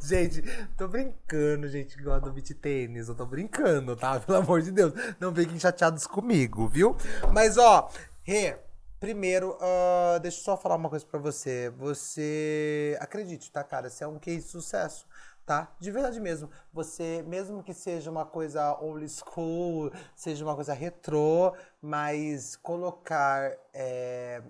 [0.00, 0.42] gente,
[0.74, 3.08] tô brincando, gente, que gosta do beat tênis.
[3.08, 4.18] Eu tô brincando, tá?
[4.20, 4.94] Pelo amor de Deus.
[5.20, 6.96] Não fiquem chateados comigo, viu?
[7.30, 7.90] Mas, ó,
[8.22, 8.56] Rê,
[9.00, 11.70] primeiro, ah, deixa eu só falar uma coisa pra você.
[11.76, 12.96] Você.
[13.00, 13.90] Acredite, tá, cara?
[13.90, 15.06] Você é um case de sucesso
[15.46, 15.74] tá?
[15.78, 16.50] De verdade mesmo.
[16.72, 24.42] Você, mesmo que seja uma coisa old school, seja uma coisa retrô, mas colocar é,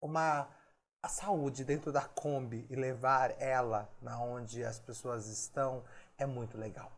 [0.00, 0.48] uma
[1.02, 5.82] a saúde dentro da Kombi e levar ela na onde as pessoas estão
[6.18, 6.92] é muito legal.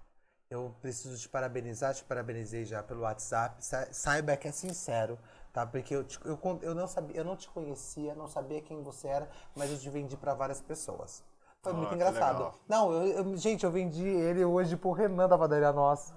[0.51, 3.65] Eu preciso te parabenizar, te parabenizei já pelo WhatsApp.
[3.65, 5.19] Sa- Saiba que é sincero,
[5.53, 5.67] tá?
[5.67, 9.09] Porque eu, te- eu, eu não sabia, eu não te conhecia, não sabia quem você
[9.09, 11.23] era, mas eu te vendi para várias pessoas.
[11.63, 12.37] Foi Ah, muito engraçado.
[12.39, 12.55] legal.
[12.69, 16.15] Não, eu, eu- gente, eu vendi ele hoje pro Renan da padaria nossa.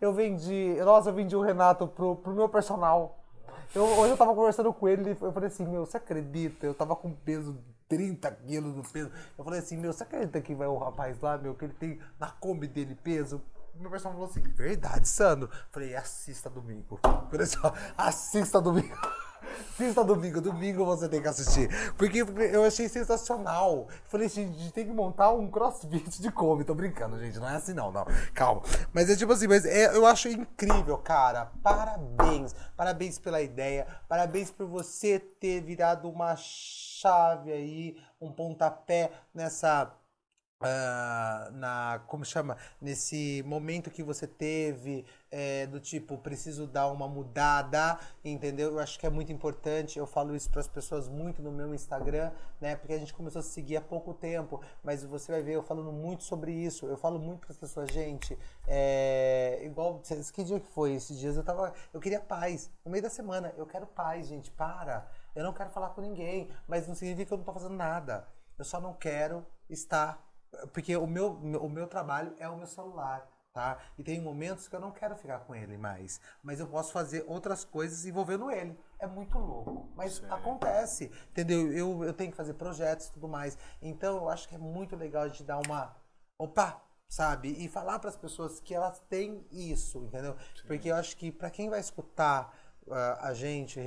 [0.00, 3.18] Eu vendi, nossa, eu vendi o Renato pro, pro meu personal.
[3.74, 6.64] Eu, hoje eu tava conversando com ele, eu falei assim, meu, você acredita?
[6.64, 7.58] Eu tava com peso
[7.88, 9.10] 30 quilos no peso.
[9.36, 12.00] Eu falei assim, meu, você acredita que vai o rapaz lá, meu, que ele tem
[12.18, 13.42] na Kombi dele peso?
[13.78, 15.50] Meu personal falou assim, verdade, Sandro.
[15.70, 16.98] Falei, assista domingo.
[17.02, 17.58] Falei assim,
[17.96, 18.96] assista domingo.
[19.70, 21.68] Assista domingo, domingo você tem que assistir.
[21.96, 22.18] Porque
[22.52, 23.88] eu achei sensacional.
[24.06, 26.64] Falei, gente, a gente tem que montar um crossfit de Kombi.
[26.64, 27.38] Tô brincando, gente.
[27.38, 28.04] Não é assim, não, não.
[28.34, 28.62] Calma.
[28.92, 31.52] Mas é tipo assim, mas é- eu acho incrível, cara.
[31.62, 32.54] Parabéns.
[32.76, 33.86] Parabéns pela ideia.
[34.08, 39.90] Parabéns por você ter virado uma chave aí, um pontapé nessa.
[40.60, 42.56] Ah, na como chama?
[42.80, 48.72] Nesse momento que você teve é, do tipo preciso dar uma mudada entendeu?
[48.72, 51.74] Eu acho que é muito importante eu falo isso para as pessoas muito no meu
[51.74, 52.74] Instagram né?
[52.74, 55.62] Porque a gente começou a se seguir há pouco tempo mas você vai ver eu
[55.62, 56.86] falando muito sobre isso.
[56.86, 60.00] Eu falo muito para as pessoas gente é, igual
[60.32, 60.94] que dia que foi?
[60.94, 62.70] Esses dias eu tava eu queria paz.
[62.82, 65.06] No meio da semana eu quero paz gente para.
[65.34, 68.26] Eu não quero falar com ninguém mas não significa que eu não tô fazendo nada.
[68.58, 70.24] Eu só não quero estar
[70.72, 73.78] porque o meu, o meu trabalho é o meu celular, tá?
[73.98, 76.20] E tem momentos que eu não quero ficar com ele mais.
[76.42, 78.78] Mas eu posso fazer outras coisas envolvendo ele.
[78.98, 79.88] É muito louco.
[79.94, 81.72] Mas acontece, entendeu?
[81.72, 83.56] Eu, eu tenho que fazer projetos e tudo mais.
[83.80, 85.96] Então eu acho que é muito legal a gente dar uma.
[86.38, 86.82] Opa!
[87.08, 87.50] Sabe?
[87.50, 90.36] E falar para as pessoas que elas têm isso, entendeu?
[90.66, 92.52] Porque eu acho que para quem vai escutar
[93.20, 93.80] a gente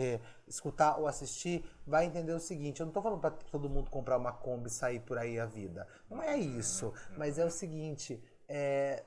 [0.48, 4.18] escutar ou assistir, vai entender o seguinte: eu não tô falando para todo mundo comprar
[4.18, 5.88] uma Kombi e sair por aí a vida.
[6.10, 6.94] Não é isso.
[7.18, 9.06] Mas é o seguinte: é,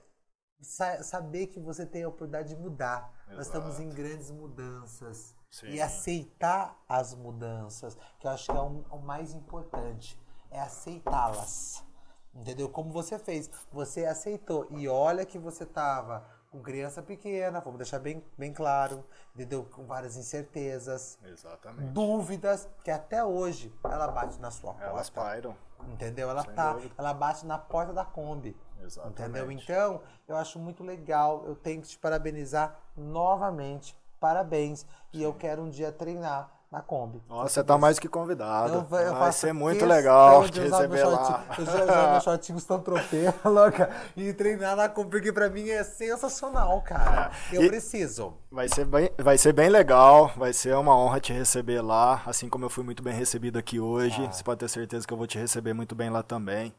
[0.60, 3.12] sa- saber que você tem a oportunidade de mudar.
[3.28, 5.34] Nós estamos em grandes mudanças.
[5.50, 5.66] Sim.
[5.66, 10.18] E aceitar as mudanças, que eu acho que é o, o mais importante,
[10.50, 11.84] é aceitá-las.
[12.34, 12.68] Entendeu?
[12.68, 13.50] Como você fez.
[13.70, 14.66] Você aceitou.
[14.70, 19.02] E olha que você tava com criança pequena, vamos deixar bem, bem claro,
[19.34, 19.64] entendeu?
[19.64, 21.90] Com várias incertezas, Exatamente.
[21.92, 24.86] dúvidas, que até hoje ela bate na sua porta.
[24.86, 25.56] Elas pairam.
[25.88, 26.28] Entendeu?
[26.30, 26.94] Ela Sem tá, dúvida.
[26.96, 28.54] ela bate na porta da Kombi.
[28.82, 29.22] Exatamente.
[29.22, 29.50] Entendeu?
[29.50, 31.42] Então, eu acho muito legal.
[31.46, 33.96] Eu tenho que te parabenizar novamente.
[34.20, 34.86] Parabéns.
[35.12, 37.22] E eu quero um dia treinar na Kombi.
[37.28, 38.86] Nossa, você tá mais que convidado.
[38.90, 41.44] Eu, eu Vai ser muito legal te receber lá.
[41.58, 45.84] Eu já usar meu shortinho Stantropê, louca, e treinar na Kombi, porque pra mim é
[45.84, 47.30] sensacional, cara.
[47.52, 48.38] Eu E- preciso.
[48.50, 52.48] Vai ser, bem, vai ser bem legal, vai ser uma honra te receber lá, assim
[52.48, 54.24] como eu fui muito bem recebido aqui hoje.
[54.26, 54.32] Ah.
[54.32, 56.74] Você pode ter certeza que eu vou te receber muito bem lá também.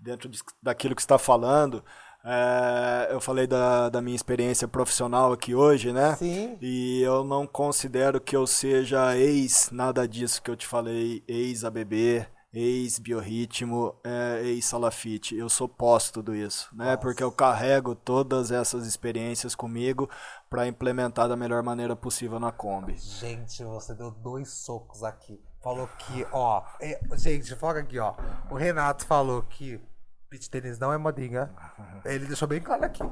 [0.00, 1.84] Dentro de- daquilo que você está falando,
[2.24, 6.16] é, eu falei da, da minha experiência profissional aqui hoje, né?
[6.16, 6.56] Sim.
[6.60, 11.64] E eu não considero que eu seja ex nada disso que eu te falei, ex
[11.64, 15.36] ABB, ex biorritmo, é, ex salafite.
[15.36, 16.86] Eu sou pós tudo isso, né?
[16.86, 16.96] Nossa.
[16.98, 20.08] Porque eu carrego todas essas experiências comigo
[20.48, 22.96] para implementar da melhor maneira possível na Kombi.
[22.96, 25.38] Gente, você deu dois socos aqui.
[25.62, 26.62] Falou que, ó.
[27.16, 28.14] gente, foca aqui, ó.
[28.50, 29.80] O Renato falou que
[30.34, 31.50] beach tênis não é modinha.
[32.04, 33.02] Ele deixou bem claro aqui.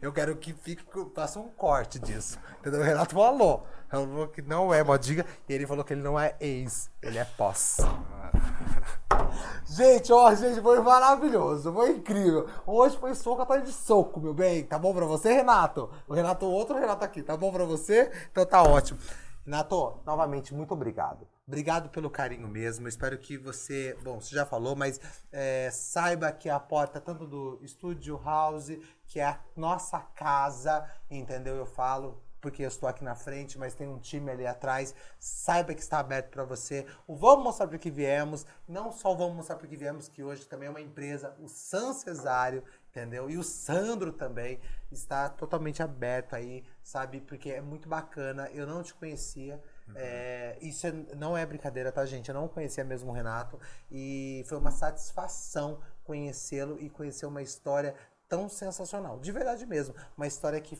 [0.00, 0.82] Eu quero que fique,
[1.14, 2.38] faça um corte disso.
[2.58, 2.80] Entendeu?
[2.80, 3.66] O Renato falou.
[3.92, 7.18] Ele falou que não é modinha e ele falou que ele não é ex, ele
[7.18, 7.78] é pós.
[9.66, 12.48] Gente, ó, gente, foi maravilhoso, foi incrível.
[12.66, 14.64] Hoje foi soco atrás de soco, meu bem.
[14.64, 15.90] Tá bom pra você, Renato?
[16.08, 18.10] O Renato, outro Renato aqui, tá bom pra você?
[18.32, 18.98] Então tá ótimo.
[19.44, 21.28] Renato, novamente, muito obrigado.
[21.50, 22.86] Obrigado pelo carinho mesmo.
[22.86, 25.00] Espero que você, bom, você já falou, mas
[25.32, 28.70] é, saiba que a porta tanto do Studio House,
[29.04, 31.56] que é a nossa casa, entendeu?
[31.56, 34.94] Eu falo porque eu estou aqui na frente, mas tem um time ali atrás.
[35.18, 36.86] Saiba que está aberto para você.
[37.04, 38.46] O Vamos Mostrar para que viemos.
[38.68, 41.92] Não só Vamos Mostrar para que viemos, que hoje também é uma empresa, o San
[41.92, 43.28] Cesário, entendeu?
[43.28, 47.20] E o Sandro também está totalmente aberto aí, sabe?
[47.20, 48.48] Porque é muito bacana.
[48.52, 49.60] Eu não te conhecia.
[49.90, 49.96] Uhum.
[49.96, 52.28] É, isso é, não é brincadeira, tá, gente?
[52.28, 53.58] Eu não conhecia mesmo o Renato.
[53.90, 57.94] E foi uma satisfação conhecê-lo e conhecer uma história
[58.28, 59.18] tão sensacional.
[59.18, 59.94] De verdade mesmo.
[60.16, 60.78] Uma história que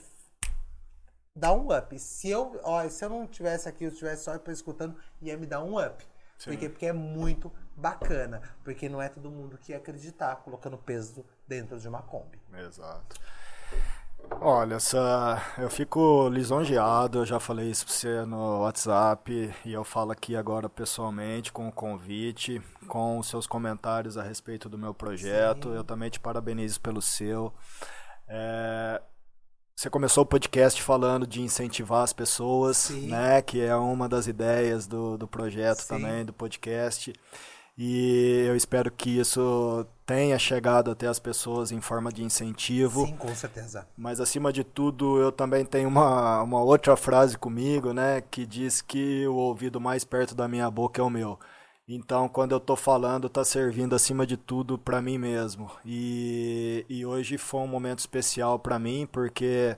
[1.35, 1.99] dá um up.
[1.99, 5.63] Se eu, ó, se eu não tivesse aqui, eu estivesse só escutando, ia me dar
[5.63, 6.05] um up.
[6.39, 6.51] Sim.
[6.51, 8.41] Porque, porque é muito bacana.
[8.65, 12.41] Porque não é todo mundo que ia acreditar colocando peso dentro de uma Kombi.
[12.53, 13.21] Exato.
[14.43, 19.85] Olha, essa, eu fico lisonjeado, eu já falei isso pra você no WhatsApp e eu
[19.85, 24.95] falo aqui agora pessoalmente com o convite, com os seus comentários a respeito do meu
[24.95, 25.69] projeto.
[25.69, 25.75] Sim.
[25.77, 27.53] Eu também te parabenizo pelo seu.
[28.27, 29.03] É,
[29.81, 33.09] você começou o podcast falando de incentivar as pessoas, Sim.
[33.09, 33.41] né?
[33.41, 35.89] Que é uma das ideias do, do projeto Sim.
[35.89, 37.13] também, do podcast.
[37.77, 43.07] E eu espero que isso tenha chegado até as pessoas em forma de incentivo.
[43.07, 43.87] Sim, com certeza.
[43.97, 48.21] Mas acima de tudo, eu também tenho uma, uma outra frase comigo, né?
[48.21, 51.39] Que diz que o ouvido mais perto da minha boca é o meu.
[51.93, 55.69] Então, quando eu estou falando, está servindo acima de tudo para mim mesmo.
[55.85, 59.77] E, e hoje foi um momento especial para mim, porque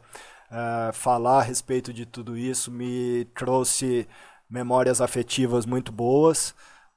[0.51, 4.07] uh, falar a respeito de tudo isso me trouxe
[4.49, 6.55] memórias afetivas muito boas,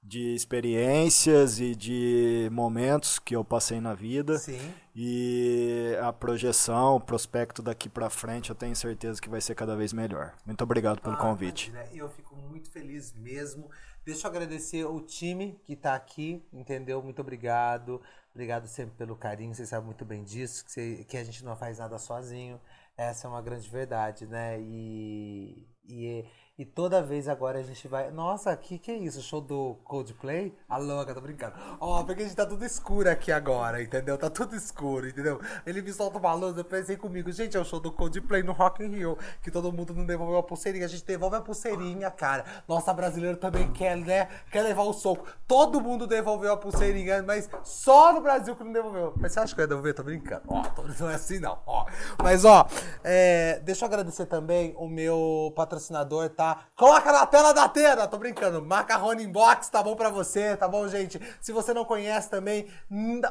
[0.08, 4.38] de experiências e de momentos que eu passei na vida.
[4.38, 4.60] Sim.
[4.96, 9.76] E a projeção, o prospecto daqui para frente, eu tenho certeza que vai ser cada
[9.76, 10.36] vez melhor.
[10.46, 11.72] Muito obrigado pelo ah, convite.
[11.72, 13.68] Imagina, eu fico muito feliz mesmo.
[14.06, 17.02] Deixa eu agradecer o time que está aqui, entendeu?
[17.02, 18.00] Muito obrigado.
[18.32, 21.56] Obrigado sempre pelo carinho, vocês sabem muito bem disso, que, você, que a gente não
[21.56, 22.60] faz nada sozinho.
[22.96, 24.60] Essa é uma grande verdade, né?
[24.62, 26.26] E, e
[26.58, 28.10] e toda vez agora a gente vai.
[28.12, 29.22] Nossa, que que é isso?
[29.22, 30.56] Show do Coldplay?
[30.70, 31.54] A louca, tô brincando.
[31.82, 34.18] Ó, oh, porque a gente tá tudo escuro aqui agora, entendeu?
[34.18, 35.42] Tá tudo escuro, entendeu?
[35.66, 38.54] Ele me solta uma luz, eu pensei comigo, gente, é o show do Coldplay no
[38.54, 40.86] Rock in Rio, que todo mundo não devolveu a pulseirinha.
[40.86, 42.46] A gente devolve a pulseirinha, cara.
[42.70, 44.30] Nossa, brasileiro também quer, né?
[44.50, 45.28] Quer levar o soco.
[45.46, 49.14] Todo mundo devolveu a pulseirinha, mas só no Brasil que não devolveu.
[49.18, 49.94] Mas você acha que eu ia devolver?
[49.94, 50.44] Tô brincando.
[50.48, 50.64] Ó,
[51.02, 51.60] não é assim não.
[51.66, 51.86] Ó.
[52.24, 52.66] Mas, ó,
[53.04, 56.45] é, deixa eu agradecer também o meu patrocinador, tá?
[56.46, 56.68] Tá?
[56.76, 58.62] Coloca na tela da Atena, tô brincando.
[58.62, 61.20] Macarrão Inbox, tá bom pra você, tá bom, gente?
[61.42, 62.68] Se você não conhece também,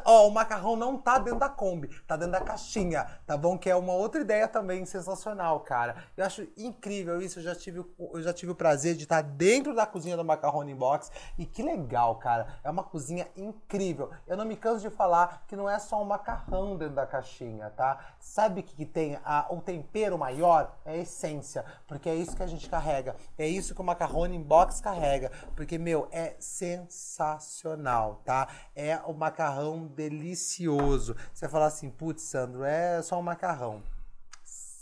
[0.05, 3.57] ó, o macarrão não tá dentro da Kombi, tá dentro da caixinha, tá bom?
[3.57, 5.97] Que é uma outra ideia também sensacional, cara.
[6.17, 9.75] Eu acho incrível isso, eu já tive, eu já tive o prazer de estar dentro
[9.75, 12.47] da cozinha do Macarrão Inbox e que legal, cara.
[12.65, 14.11] É uma cozinha incrível.
[14.27, 17.71] Eu não me canso de falar que não é só um macarrão dentro da caixinha,
[17.71, 18.15] tá?
[18.19, 20.75] Sabe o que, que tem a, o tempero maior?
[20.85, 23.17] É a essência, porque é isso que a gente carrega carrega.
[23.37, 25.31] É isso que o Macarrone Box carrega.
[25.55, 28.49] Porque, meu, é sensacional, tá?
[28.75, 31.15] É o macarrão delicioso.
[31.33, 33.83] Você vai falar assim, putz, Sandro, é só um macarrão.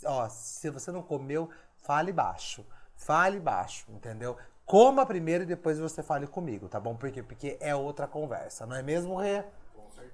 [0.05, 2.65] Ó, se você não comeu, fale baixo.
[2.95, 4.37] Fale baixo, entendeu?
[4.65, 6.95] Coma primeiro e depois você fale comigo, tá bom?
[6.95, 7.21] Por quê?
[7.21, 9.43] Porque é outra conversa, não é mesmo, Rê?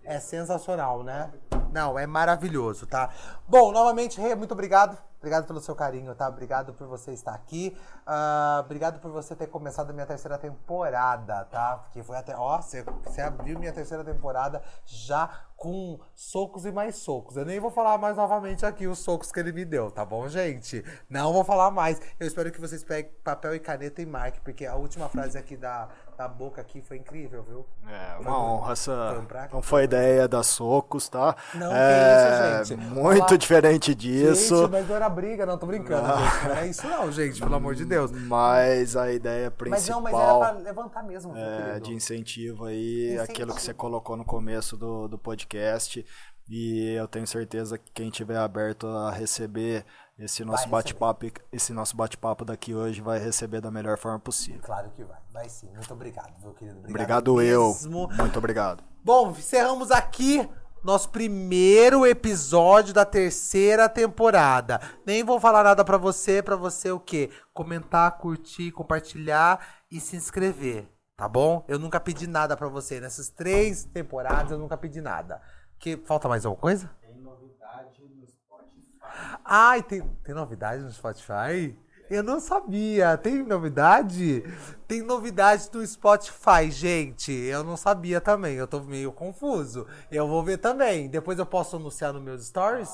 [0.03, 1.32] É sensacional, né?
[1.72, 3.14] Não, é maravilhoso, tá?
[3.47, 6.30] Bom, novamente, Rê, muito obrigado Obrigado pelo seu carinho, tá?
[6.30, 7.78] Obrigado por você estar aqui.
[8.07, 11.78] Uh, obrigado por você ter começado a minha terceira temporada, tá?
[11.78, 12.36] Porque foi até.
[12.38, 17.36] Ó, você, você abriu minha terceira temporada já com socos e mais socos.
[17.36, 20.28] Eu nem vou falar mais novamente aqui os socos que ele me deu, tá bom,
[20.30, 20.86] gente?
[21.09, 22.01] Não vou falar mais.
[22.17, 25.57] Eu espero que vocês peguem papel e caneta e marquem, porque a última frase aqui
[25.57, 27.65] da, da boca aqui foi incrível, viu?
[27.86, 29.26] É, uma foi honra essa.
[29.51, 31.36] Não foi ideia da socos, tá?
[31.53, 32.86] Não, é, isso, gente.
[32.86, 33.38] Muito falar...
[33.38, 34.61] diferente disso.
[34.61, 36.07] Gente, mas não briga, não, tô brincando.
[36.07, 36.49] Não.
[36.49, 38.12] não é isso não, gente, pelo amor de Deus.
[38.12, 40.01] Mas a ideia principal.
[40.01, 41.36] Mas não, mas era pra levantar mesmo.
[41.36, 43.24] É, de incentivo aí, incentivo.
[43.24, 46.05] aquilo que você colocou no começo do, do podcast.
[46.49, 49.86] E eu tenho certeza que quem tiver aberto a receber
[50.18, 54.60] esse nosso bate-papo, esse nosso bate-papo daqui hoje vai receber da melhor forma possível.
[54.62, 55.20] Claro que vai.
[55.32, 55.70] Vai sim.
[55.74, 56.80] Muito obrigado, meu querido.
[56.80, 57.78] Obrigado, obrigado eu.
[58.18, 58.84] Muito obrigado.
[59.03, 60.49] Bom, encerramos aqui
[60.84, 64.80] nosso primeiro episódio da terceira temporada.
[65.06, 67.30] Nem vou falar nada pra você, pra você o quê?
[67.54, 71.66] Comentar, curtir, compartilhar e se inscrever, tá bom?
[71.68, 75.42] Eu nunca pedi nada pra você nessas três temporadas, eu nunca pedi nada.
[75.78, 76.90] Que falta mais alguma coisa?
[77.02, 79.40] Tem novidade no Spotify.
[79.46, 81.78] Ai, tem, tem novidade no Spotify?
[82.10, 83.16] Eu não sabia.
[83.18, 84.43] Tem novidade?
[84.88, 87.32] Tem novidade no Spotify, gente.
[87.32, 88.55] Eu não sabia também.
[88.55, 89.86] Eu tô meio confuso.
[90.12, 91.07] Eu vou ver também.
[91.07, 92.89] Depois eu posso anunciar nos meus stories?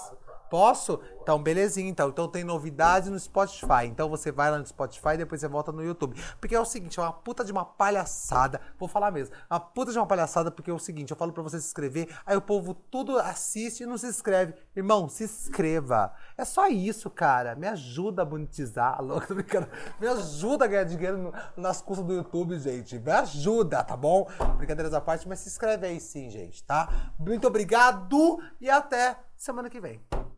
[0.50, 1.00] Posso?
[1.22, 1.90] Então, belezinha.
[1.90, 3.86] Então, então tem novidade no Spotify.
[3.86, 6.16] Então você vai lá no Spotify e depois você volta no YouTube.
[6.40, 8.62] Porque é o seguinte, é uma puta de uma palhaçada.
[8.80, 9.34] Vou falar mesmo.
[9.50, 11.66] É uma puta de uma palhaçada porque é o seguinte, eu falo pra você se
[11.68, 14.54] inscrever, aí o povo tudo assiste e não se inscreve.
[14.76, 16.14] Irmão, se inscreva.
[16.38, 17.56] É só isso, cara.
[17.56, 19.02] Me ajuda a monetizar.
[19.04, 19.68] Louco, tô brincando.
[20.00, 23.00] Me ajuda a ganhar dinheiro no- nas custas do YouTube, gente.
[23.00, 24.28] Me ajuda, tá bom?
[24.58, 27.12] Brincadeiras à parte, mas se inscreve aí sim, gente, tá?
[27.20, 30.00] Muito obrigado e até semana que vem.